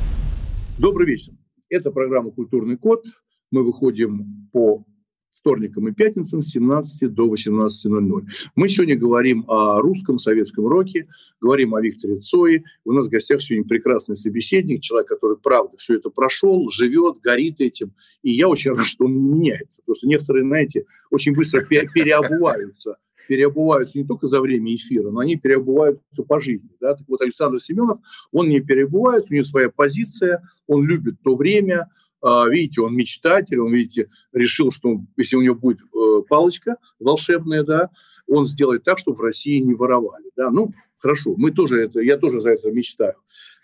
Добрый 0.79 1.07
вечер. 1.07 1.33
Это 1.71 1.93
программа 1.93 2.33
«Культурный 2.33 2.77
код». 2.77 3.05
Мы 3.53 3.65
выходим 3.65 4.49
по 4.53 4.85
вторникам 5.33 5.89
и 5.89 5.93
пятницам 5.93 6.43
с 6.43 6.51
17 6.51 7.13
до 7.13 7.33
18.00. 7.33 8.23
Мы 8.55 8.69
сегодня 8.69 8.97
говорим 8.97 9.45
о 9.49 9.81
русском 9.81 10.19
советском 10.19 10.67
роке, 10.67 11.09
говорим 11.41 11.75
о 11.75 11.81
Викторе 11.81 12.19
Цое. 12.19 12.65
У 12.85 12.93
нас 12.93 13.07
в 13.07 13.11
гостях 13.11 13.41
сегодня 13.41 13.67
прекрасный 13.67 14.17
собеседник, 14.17 14.83
человек, 14.83 15.09
который, 15.09 15.37
правда, 15.37 15.77
все 15.79 15.97
это 15.97 16.11
прошел, 16.11 16.71
живет, 16.71 17.21
горит 17.21 17.61
этим. 17.61 17.95
И 18.23 18.31
я 18.31 18.49
очень 18.49 18.73
рад, 18.73 18.87
что 18.87 19.07
он 19.07 19.21
не 19.21 19.29
меняется, 19.29 19.83
потому 19.83 19.97
что 19.97 20.07
некоторые, 20.07 20.45
знаете, 20.45 20.85
очень 21.11 21.35
быстро 21.35 21.65
переобуваются 21.65 22.97
переобуваются 23.29 23.99
не 23.99 24.05
только 24.05 24.27
за 24.27 24.41
время 24.41 24.75
эфира, 24.75 25.11
но 25.11 25.21
они 25.21 25.37
переобуваются 25.37 26.23
по 26.23 26.41
жизни. 26.41 26.71
Да? 26.81 26.95
Так 26.95 27.09
вот, 27.09 27.21
Александр 27.23 27.61
Семенов, 27.61 27.99
он 28.31 28.49
не 28.49 28.61
переобувается, 28.61 29.33
у 29.33 29.35
него 29.35 29.45
своя 29.45 29.71
позиция, 29.71 30.43
он 30.67 30.87
любит 30.87 31.15
то 31.23 31.37
время, 31.37 31.89
видите, 32.23 32.81
он 32.83 32.95
мечтатель, 32.95 33.61
он, 33.61 33.73
видите, 33.73 34.09
решил, 34.33 34.71
что 34.71 35.01
если 35.17 35.37
у 35.37 35.43
него 35.43 35.57
будет 35.57 35.81
э, 35.81 36.23
палочка 36.29 36.77
волшебная, 37.01 37.65
да, 37.65 37.91
он 38.29 38.47
сделает 38.47 38.85
так, 38.85 38.99
чтобы 38.99 39.19
в 39.19 39.21
России 39.21 39.59
не 39.59 39.75
воровали, 39.75 40.31
да. 40.37 40.51
Ну, 40.51 40.73
хорошо, 40.99 41.35
мы 41.37 41.51
тоже 41.51 41.81
это, 41.81 42.01
я 42.01 42.17
тоже 42.17 42.41
за 42.41 42.51
это 42.51 42.71
мечтаю. 42.71 43.15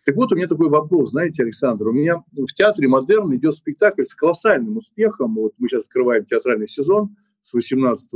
Так 0.05 0.17
вот, 0.17 0.33
у 0.33 0.37
меня 0.37 0.49
такой 0.49 0.69
вопрос, 0.69 1.11
знаете, 1.11 1.43
Александр, 1.43 1.89
у 1.89 1.93
меня 1.93 2.25
в 2.33 2.53
театре 2.53 2.89
«Модерн» 2.89 3.35
идет 3.37 3.55
спектакль 3.55 4.05
с 4.05 4.15
колоссальным 4.15 4.79
успехом, 4.79 5.35
вот 5.35 5.53
мы 5.59 5.69
сейчас 5.69 5.85
открываем 5.85 6.25
театральный 6.25 6.69
сезон, 6.69 7.17
с 7.41 7.55
18 7.55 8.11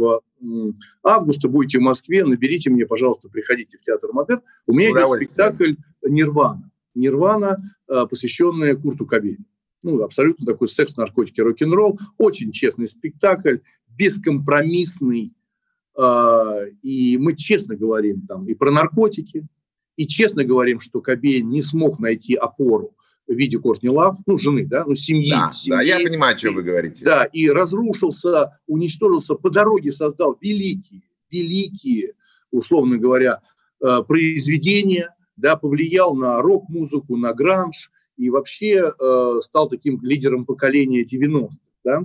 августа 1.05 1.49
будете 1.49 1.79
в 1.79 1.83
Москве, 1.83 2.25
наберите 2.25 2.71
мне, 2.71 2.87
пожалуйста, 2.87 3.29
приходите 3.29 3.79
в 3.79 3.83
театр 3.83 4.13
«Модерн». 4.13 4.43
У 4.67 4.73
меня 4.73 4.91
идет 4.91 5.23
спектакль 5.23 5.75
«Нирвана». 6.03 6.71
«Нирвана», 6.95 7.63
э, 7.89 8.07
посвященная 8.09 8.75
Курту 8.75 9.07
Кобейну 9.07 9.45
ну, 9.83 10.03
абсолютно 10.03 10.47
такой 10.47 10.69
секс, 10.69 10.97
наркотики, 10.97 11.41
рок-н-ролл. 11.41 11.99
Очень 12.19 12.53
честный 12.53 12.87
спектакль, 12.87 13.59
бескомпромиссный. 13.89 15.33
Э, 15.99 16.69
и 16.83 17.19
мы 17.19 17.37
честно 17.37 17.77
говорим 17.77 18.27
там 18.27 18.47
и 18.47 18.55
про 18.55 18.71
наркотики, 18.71 19.47
и 19.97 20.07
честно 20.07 20.45
говорим, 20.45 20.81
что 20.81 21.01
Кобейн 21.01 21.49
не 21.49 21.63
смог 21.63 21.99
найти 21.99 22.35
опору 22.35 22.97
в 23.27 23.35
виде 23.35 23.59
Кортни 23.59 23.89
Лав, 23.89 24.17
ну, 24.27 24.37
жены, 24.37 24.67
да, 24.67 24.85
ну, 24.87 24.95
семьи. 24.95 25.31
Да, 25.31 25.51
семьи, 25.53 25.77
да, 25.77 25.83
я 25.83 26.01
понимаю, 26.01 26.35
о 26.35 26.39
чем 26.39 26.55
вы 26.55 26.63
говорите. 26.63 27.05
Да, 27.05 27.25
и 27.25 27.49
разрушился, 27.49 28.59
уничтожился, 28.67 29.35
по 29.35 29.51
дороге 29.51 29.93
создал 29.93 30.37
великие, 30.41 31.03
великие, 31.31 32.15
условно 32.51 32.99
говоря, 32.99 33.41
э, 33.85 34.03
произведения, 34.07 35.15
да, 35.37 35.57
повлиял 35.57 36.15
на 36.15 36.41
рок-музыку, 36.41 37.17
на 37.17 37.33
гранж, 37.33 37.91
и 38.17 38.31
вообще 38.31 38.93
э, 38.93 39.39
стал 39.43 39.69
таким 39.69 40.01
лидером 40.03 40.45
поколения 40.45 41.05
90-х. 41.05 41.57
Да? 41.85 42.03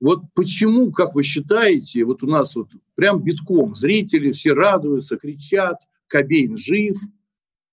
Вот 0.00 0.22
почему, 0.34 0.90
как 0.92 1.14
вы 1.14 1.22
считаете, 1.22 2.04
вот 2.04 2.22
у 2.22 2.26
нас 2.26 2.56
вот 2.56 2.70
прям 2.94 3.22
битком 3.22 3.74
зрители 3.74 4.32
все 4.32 4.52
радуются, 4.52 5.18
кричат, 5.18 5.76
Кобейн 6.06 6.56
жив. 6.56 6.98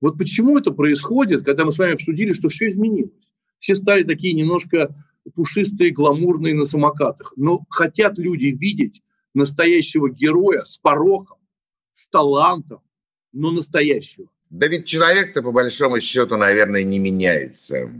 Вот 0.01 0.17
почему 0.17 0.57
это 0.57 0.71
происходит, 0.71 1.43
когда 1.43 1.65
мы 1.65 1.71
с 1.71 1.79
вами 1.79 1.93
обсудили, 1.93 2.33
что 2.33 2.49
все 2.49 2.67
изменилось? 2.67 3.11
Все 3.57 3.75
стали 3.75 4.03
такие 4.03 4.33
немножко 4.33 4.93
пушистые, 5.33 5.91
гламурные 5.91 6.53
на 6.53 6.65
самокатах. 6.65 7.33
Но 7.35 7.65
хотят 7.69 8.17
люди 8.17 8.45
видеть 8.45 9.01
настоящего 9.33 10.09
героя 10.09 10.63
с 10.65 10.77
пороком, 10.77 11.37
с 11.93 12.09
талантом, 12.09 12.81
но 13.31 13.51
настоящего. 13.51 14.29
Да 14.49 14.67
ведь 14.67 14.85
человек-то 14.85 15.41
по 15.41 15.51
большому 15.51 15.99
счету, 15.99 16.37
наверное, 16.37 16.83
не 16.83 16.99
меняется. 16.99 17.91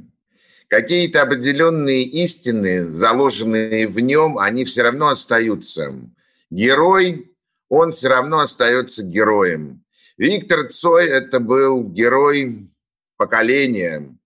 Какие-то 0.69 1.21
определенные 1.21 2.03
истины, 2.03 2.87
заложенные 2.87 3.87
в 3.87 3.99
нем, 3.99 4.37
они 4.37 4.65
все 4.65 4.83
равно 4.83 5.09
остаются. 5.09 5.93
Герой, 6.49 7.33
он 7.69 7.91
все 7.91 8.09
равно 8.09 8.39
остается 8.39 9.03
героем. 9.03 9.83
Виктор 10.17 10.67
Цой– 10.69 11.07
это 11.09 11.39
был 11.39 11.83
герой 11.83 12.69
поколения, 13.17 14.17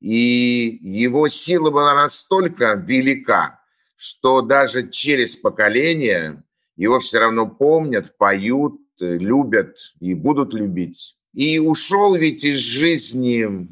и 0.00 0.78
его 0.82 1.28
сила 1.28 1.70
была 1.70 1.94
настолько 1.94 2.74
велика, 2.74 3.60
что 3.96 4.42
даже 4.42 4.88
через 4.88 5.36
поколение 5.36 6.42
его 6.76 7.00
все 7.00 7.18
равно 7.18 7.48
помнят, 7.48 8.16
поют, 8.18 8.80
любят 8.98 9.76
и 10.00 10.14
будут 10.14 10.54
любить. 10.54 11.18
И 11.36 11.58
ушел 11.58 12.14
ведь 12.14 12.44
из 12.44 12.56
жизни 12.56 13.68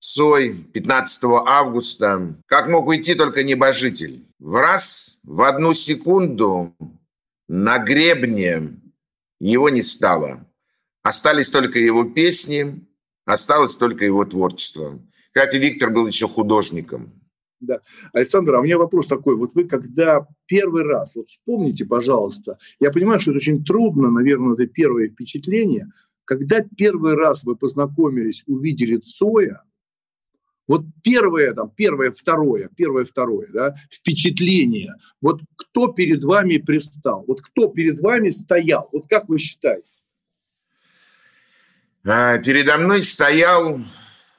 Цой 0.00 0.54
15 0.54 1.22
августа, 1.46 2.34
как 2.46 2.68
мог 2.68 2.88
уйти 2.88 3.14
только 3.14 3.44
небожитель. 3.44 4.26
В 4.40 4.56
раз, 4.56 5.20
в 5.22 5.42
одну 5.42 5.72
секунду 5.74 6.74
на 7.48 7.78
гребне 7.78 8.80
его 9.38 9.68
не 9.68 9.82
стало. 9.82 10.50
Остались 11.02 11.50
только 11.50 11.78
его 11.78 12.04
песни, 12.04 12.88
осталось 13.24 13.76
только 13.76 14.04
его 14.04 14.24
творчество. 14.24 14.98
Кстати, 15.32 15.58
Виктор 15.58 15.90
был 15.90 16.08
еще 16.08 16.26
художником. 16.26 17.12
Да. 17.60 17.80
Александр, 18.12 18.54
а 18.54 18.60
у 18.60 18.62
меня 18.64 18.78
вопрос 18.78 19.06
такой. 19.06 19.36
Вот 19.36 19.54
вы 19.54 19.68
когда 19.68 20.26
первый 20.46 20.82
раз, 20.82 21.14
вот 21.14 21.28
вспомните, 21.28 21.84
пожалуйста, 21.84 22.58
я 22.80 22.90
понимаю, 22.90 23.20
что 23.20 23.30
это 23.30 23.36
очень 23.36 23.62
трудно, 23.64 24.10
наверное, 24.10 24.54
это 24.54 24.66
первое 24.66 25.08
впечатление– 25.08 25.86
когда 26.30 26.62
первый 26.76 27.16
раз 27.16 27.42
вы 27.42 27.56
познакомились, 27.56 28.44
увидели 28.46 28.98
Цоя, 28.98 29.64
вот 30.68 30.82
первое, 31.02 31.52
там, 31.54 31.72
первое, 31.76 32.12
второе, 32.12 32.70
первое, 32.76 33.04
второе, 33.04 33.48
да, 33.52 33.74
впечатление, 33.90 34.94
вот 35.20 35.40
кто 35.56 35.88
перед 35.88 36.22
вами 36.22 36.58
пристал, 36.58 37.24
вот 37.26 37.40
кто 37.42 37.66
перед 37.66 37.98
вами 37.98 38.30
стоял, 38.30 38.88
вот 38.92 39.08
как 39.08 39.28
вы 39.28 39.40
считаете? 39.40 39.88
А, 42.06 42.38
передо 42.38 42.78
мной 42.78 43.02
стоял 43.02 43.80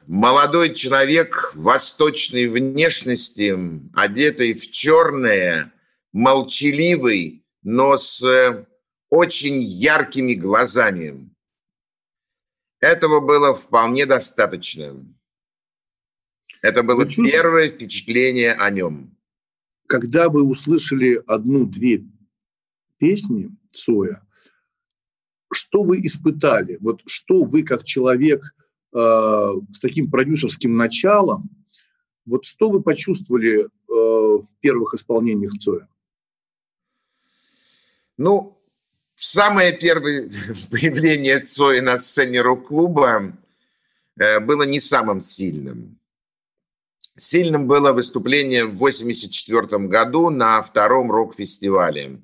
молодой 0.08 0.74
человек 0.74 1.52
восточной 1.56 2.48
внешности, 2.48 3.54
одетый 3.94 4.54
в 4.54 4.72
черное, 4.72 5.74
молчаливый, 6.14 7.44
но 7.64 7.98
с 7.98 8.66
очень 9.10 9.62
яркими 9.62 10.36
глазами. 10.36 11.31
Этого 12.82 13.20
было 13.20 13.54
вполне 13.54 14.08
достаточно. 14.08 15.06
Это 16.64 16.82
было 16.84 17.06
чувств... 17.08 17.32
первое 17.32 17.70
впечатление 17.70 18.54
о 18.54 18.70
нем. 18.72 19.16
Когда 19.88 20.30
вы 20.30 20.44
услышали 20.44 21.22
одну-две 21.28 22.04
песни 22.98 23.56
Цоя, 23.72 24.28
что 25.54 25.84
вы 25.84 26.02
испытали? 26.02 26.78
Вот 26.82 27.02
что 27.06 27.44
вы, 27.44 27.64
как 27.64 27.84
человек 27.84 28.56
э, 28.94 28.98
с 28.98 29.80
таким 29.80 30.10
продюсерским 30.10 30.76
началом, 30.76 31.50
вот 32.26 32.46
что 32.46 32.70
вы 32.70 32.82
почувствовали 32.82 33.66
э, 33.66 33.68
в 33.88 34.48
первых 34.60 34.96
исполнениях 34.96 35.54
Цоя? 35.60 35.88
Ну, 38.18 38.61
самое 39.22 39.72
первое 39.72 40.30
появление 40.72 41.40
Цоя 41.40 41.82
на 41.82 41.98
сцене 42.00 42.42
рок-клуба 42.42 43.38
э, 44.20 44.40
было 44.40 44.64
не 44.64 44.80
самым 44.80 45.22
сильным. 45.22 46.00
Сильным 47.16 47.68
было 47.68 47.94
выступление 47.94 48.66
в 48.66 48.76
1984 48.76 49.88
году 49.88 50.30
на 50.30 50.62
втором 50.62 51.12
рок-фестивале. 51.12 52.22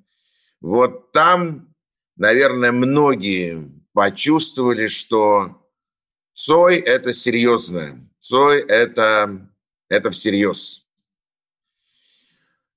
Вот 0.60 1.12
там, 1.12 1.74
наверное, 2.16 2.72
многие 2.72 3.72
почувствовали, 3.94 4.88
что 4.88 5.62
Цой– 6.34 6.78
это 6.78 7.14
серьезно. 7.14 8.10
Цой– 8.20 8.62
это, 8.68 9.50
это 9.90 10.10
всерьез. 10.10 10.88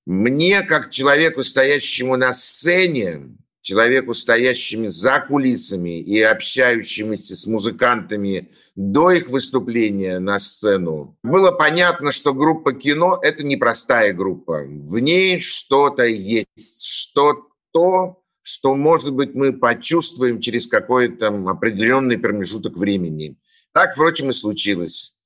Мне, 0.05 0.63
как 0.63 0.91
человеку, 0.91 1.43
стоящему 1.43 2.17
на 2.17 2.35
сцене, 2.35 3.37
человеку, 3.61 4.15
стоящими 4.15 4.87
за 4.87 5.21
кулисами 5.27 6.01
и 6.01 6.21
общающимися 6.21 7.37
с 7.37 7.47
музыкантами 7.47 8.49
до 8.75 9.11
их 9.11 9.29
выступления 9.29 10.19
на 10.19 10.39
сцену, 10.39 11.17
было 11.23 11.51
понятно, 11.51 12.13
что 12.13 12.35
группа 12.35 12.73
кино– 12.73 13.19
это 13.23 13.43
непростая 13.43 14.13
группа. 14.13 14.63
В 14.65 14.99
ней 14.99 15.41
что-то 15.41 16.05
есть, 16.05 16.85
что-то, 16.85 18.23
что, 18.43 18.75
может 18.75 19.13
быть, 19.13 19.35
мы 19.35 19.53
почувствуем 19.53 20.41
через 20.41 20.67
какой-то 20.67 21.29
определенный 21.49 22.19
промежуток 22.19 22.77
времени. 22.77 23.37
Так, 23.73 23.93
впрочем, 23.93 24.31
и 24.31 24.33
случилось. 24.33 25.21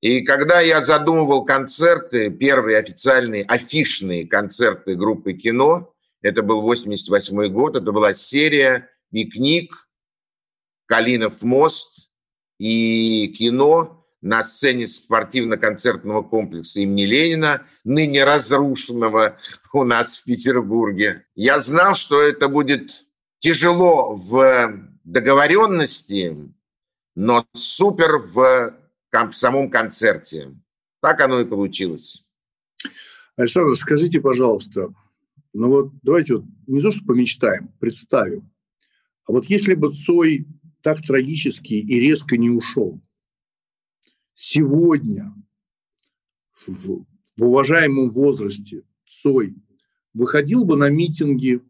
И 0.00 0.22
когда 0.22 0.60
я 0.60 0.82
задумывал 0.82 1.44
концерты, 1.44 2.30
первые 2.30 2.78
официальные 2.78 3.44
афишные 3.44 4.26
концерты 4.26 4.94
группы 4.94 5.32
кино, 5.32 5.92
это 6.22 6.42
был 6.42 6.60
88 6.60 7.48
год, 7.48 7.76
это 7.76 7.92
была 7.92 8.14
серия 8.14 8.88
«Пикник», 9.12 9.72
«Калинов 10.86 11.42
мост» 11.42 12.10
и 12.58 13.32
кино 13.38 14.06
на 14.20 14.42
сцене 14.42 14.86
спортивно-концертного 14.86 16.22
комплекса 16.22 16.80
имени 16.80 17.04
Ленина, 17.04 17.62
ныне 17.84 18.24
разрушенного 18.24 19.38
у 19.72 19.84
нас 19.84 20.18
в 20.18 20.24
Петербурге. 20.24 21.24
Я 21.36 21.60
знал, 21.60 21.94
что 21.94 22.20
это 22.20 22.48
будет 22.48 23.04
тяжело 23.38 24.14
в 24.14 24.72
договоренности, 25.04 26.52
но 27.14 27.46
супер 27.52 28.18
в 28.18 28.74
самом 29.30 29.70
концерте. 29.70 30.52
Так 31.00 31.20
оно 31.20 31.40
и 31.40 31.44
получилось. 31.44 32.24
Александр, 33.36 33.76
скажите, 33.76 34.20
пожалуйста, 34.20 34.88
ну 35.54 35.68
вот 35.68 35.92
давайте 36.02 36.36
вот 36.36 36.44
не 36.66 36.80
то, 36.80 36.90
что 36.90 37.04
помечтаем, 37.04 37.72
представим. 37.78 38.50
А 39.26 39.32
вот 39.32 39.46
если 39.46 39.74
бы 39.74 39.92
Цой 39.92 40.46
так 40.82 41.02
трагически 41.02 41.74
и 41.74 42.00
резко 42.00 42.36
не 42.36 42.50
ушел, 42.50 43.00
сегодня 44.34 45.34
в, 46.52 47.04
в 47.36 47.44
уважаемом 47.44 48.10
возрасте 48.10 48.82
Цой 49.04 49.56
выходил 50.14 50.64
бы 50.64 50.76
на 50.76 50.90
митинги, 50.90 51.60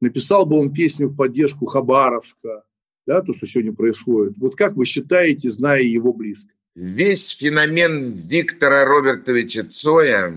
написал 0.00 0.46
бы 0.46 0.58
он 0.58 0.72
песню 0.72 1.08
в 1.08 1.16
поддержку 1.16 1.66
Хабаровска, 1.66 2.64
да, 3.06 3.22
то, 3.22 3.32
что 3.32 3.46
сегодня 3.46 3.72
происходит. 3.72 4.38
Вот 4.38 4.56
как 4.56 4.76
вы 4.76 4.84
считаете, 4.84 5.50
зная 5.50 5.82
его 5.82 6.12
близко? 6.12 6.52
Весь 6.74 7.28
феномен 7.30 8.10
Виктора 8.10 8.84
Робертовича 8.86 9.64
Цоя 9.64 10.32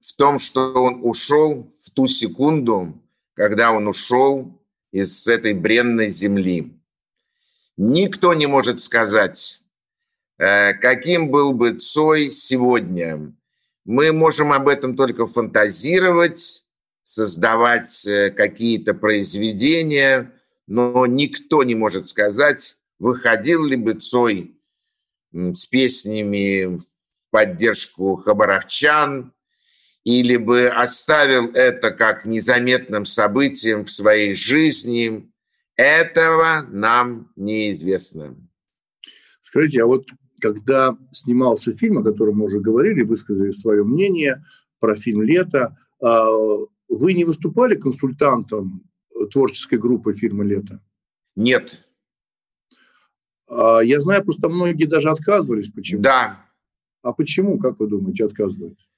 в 0.00 0.16
том, 0.16 0.38
что 0.38 0.72
он 0.74 1.00
ушел 1.02 1.70
в 1.76 1.90
ту 1.90 2.06
секунду, 2.06 3.00
когда 3.34 3.72
он 3.72 3.86
ушел 3.86 4.60
из 4.92 5.26
этой 5.26 5.52
бренной 5.54 6.08
земли. 6.08 6.76
Никто 7.76 8.34
не 8.34 8.46
может 8.46 8.80
сказать, 8.80 9.62
э, 10.38 10.74
каким 10.74 11.30
был 11.30 11.52
бы 11.52 11.72
Цой 11.72 12.30
сегодня. 12.30 13.34
Мы 13.84 14.12
можем 14.12 14.52
об 14.52 14.68
этом 14.68 14.96
только 14.96 15.26
фантазировать, 15.26 16.64
создавать 17.02 18.06
э, 18.06 18.30
какие-то 18.30 18.94
произведения– 18.94 20.32
но 20.70 21.04
никто 21.04 21.64
не 21.64 21.74
может 21.74 22.06
сказать, 22.06 22.76
выходил 23.00 23.64
ли 23.64 23.74
бы 23.74 23.94
Цой 23.94 24.56
с 25.32 25.66
песнями 25.66 26.76
в 26.76 26.84
поддержку 27.30 28.14
хабаровчан, 28.14 29.32
или 30.04 30.36
бы 30.36 30.68
оставил 30.68 31.50
это 31.50 31.90
как 31.90 32.24
незаметным 32.24 33.04
событием 33.04 33.84
в 33.84 33.90
своей 33.90 34.34
жизни, 34.34 35.30
этого 35.76 36.66
нам 36.68 37.32
неизвестно. 37.36 38.36
Скажите, 39.40 39.82
а 39.82 39.86
вот 39.86 40.06
когда 40.40 40.96
снимался 41.10 41.74
фильм, 41.76 41.98
о 41.98 42.02
котором 42.02 42.38
мы 42.38 42.46
уже 42.46 42.60
говорили, 42.60 43.02
высказали 43.02 43.50
свое 43.50 43.84
мнение 43.84 44.44
про 44.78 44.96
фильм 44.96 45.22
«Лето», 45.22 45.76
а, 46.02 46.28
вы 46.88 47.12
не 47.12 47.24
выступали 47.24 47.76
консультантом 47.76 48.82
творческой 49.30 49.78
группы 49.78 50.14
фильма 50.14 50.44
«Лето»? 50.44 50.82
Нет. 51.36 51.86
А, 53.48 53.80
я 53.80 54.00
знаю, 54.00 54.24
просто 54.24 54.48
многие 54.48 54.86
даже 54.86 55.10
отказывались. 55.10 55.70
Почему? 55.70 56.02
Да. 56.02 56.46
А 57.02 57.12
почему, 57.12 57.58
как 57.58 57.78
вы 57.80 57.88
думаете, 57.88 58.24
отказывались? 58.24 58.89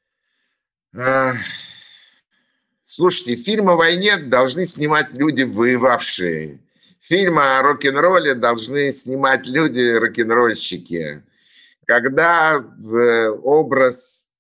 Слушайте, 2.84 3.36
фильмы 3.36 3.72
о 3.72 3.76
войне 3.76 4.16
должны 4.18 4.66
снимать 4.66 5.12
люди, 5.12 5.43
воевавшие. 5.43 6.61
Фильмы 6.99 7.59
о 7.59 7.62
рок-н-ролле 7.62 8.34
должны 8.34 8.93
снимать 8.93 9.47
люди, 9.47 9.93
рок-н-ролльщики. 9.93 11.22
Когда 11.86 12.64
образ 13.43 14.32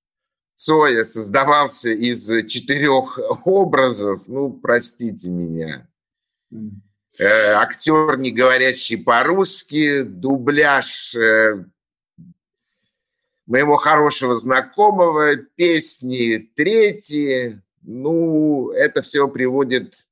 Цоя 0.54 1.04
создавался 1.04 1.88
из 1.88 2.46
четырех 2.46 3.18
образов, 3.46 4.28
ну, 4.28 4.52
простите 4.52 5.30
меня. 5.30 5.88
Э, 7.18 7.54
актер, 7.54 8.18
не 8.18 8.30
говорящий 8.30 8.96
по-русски, 8.96 10.02
дубляж 10.02 11.14
э, 11.16 11.64
моего 13.52 13.76
хорошего 13.76 14.34
знакомого, 14.34 15.36
песни 15.56 16.50
третьи. 16.56 17.60
Ну, 17.82 18.70
это 18.70 19.02
все 19.02 19.28
приводит 19.28 20.08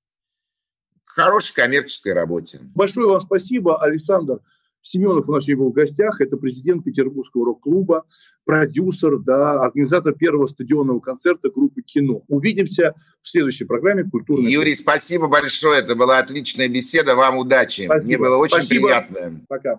к 1.07 1.11
хорошей 1.11 1.55
коммерческой 1.55 2.13
работе. 2.13 2.61
Большое 2.75 3.09
вам 3.09 3.21
спасибо, 3.21 3.83
Александр. 3.83 4.41
Семенов 4.83 5.27
у 5.29 5.33
нас 5.33 5.45
сегодня 5.45 5.65
был 5.65 5.71
в 5.71 5.75
гостях. 5.75 6.21
Это 6.21 6.37
президент 6.37 6.85
Петербургского 6.85 7.47
рок-клуба, 7.47 8.05
продюсер, 8.45 9.19
да, 9.19 9.63
организатор 9.63 10.13
первого 10.13 10.45
стадионного 10.45 11.01
концерта 11.01 11.49
группы 11.49 11.81
«Кино». 11.81 12.23
Увидимся 12.29 12.95
в 13.23 13.29
следующей 13.29 13.65
программе 13.65 14.05
«Культурный 14.05 14.51
Юрий, 14.53 14.73
код». 14.73 14.81
спасибо 14.81 15.29
большое. 15.29 15.81
Это 15.81 15.95
была 15.95 16.19
отличная 16.19 16.69
беседа. 16.69 17.15
Вам 17.15 17.39
удачи. 17.39 17.87
Спасибо. 17.87 18.07
Мне 18.07 18.19
было 18.19 18.37
очень 18.37 18.57
спасибо. 18.57 18.87
приятно. 18.87 19.41
Пока. 19.49 19.79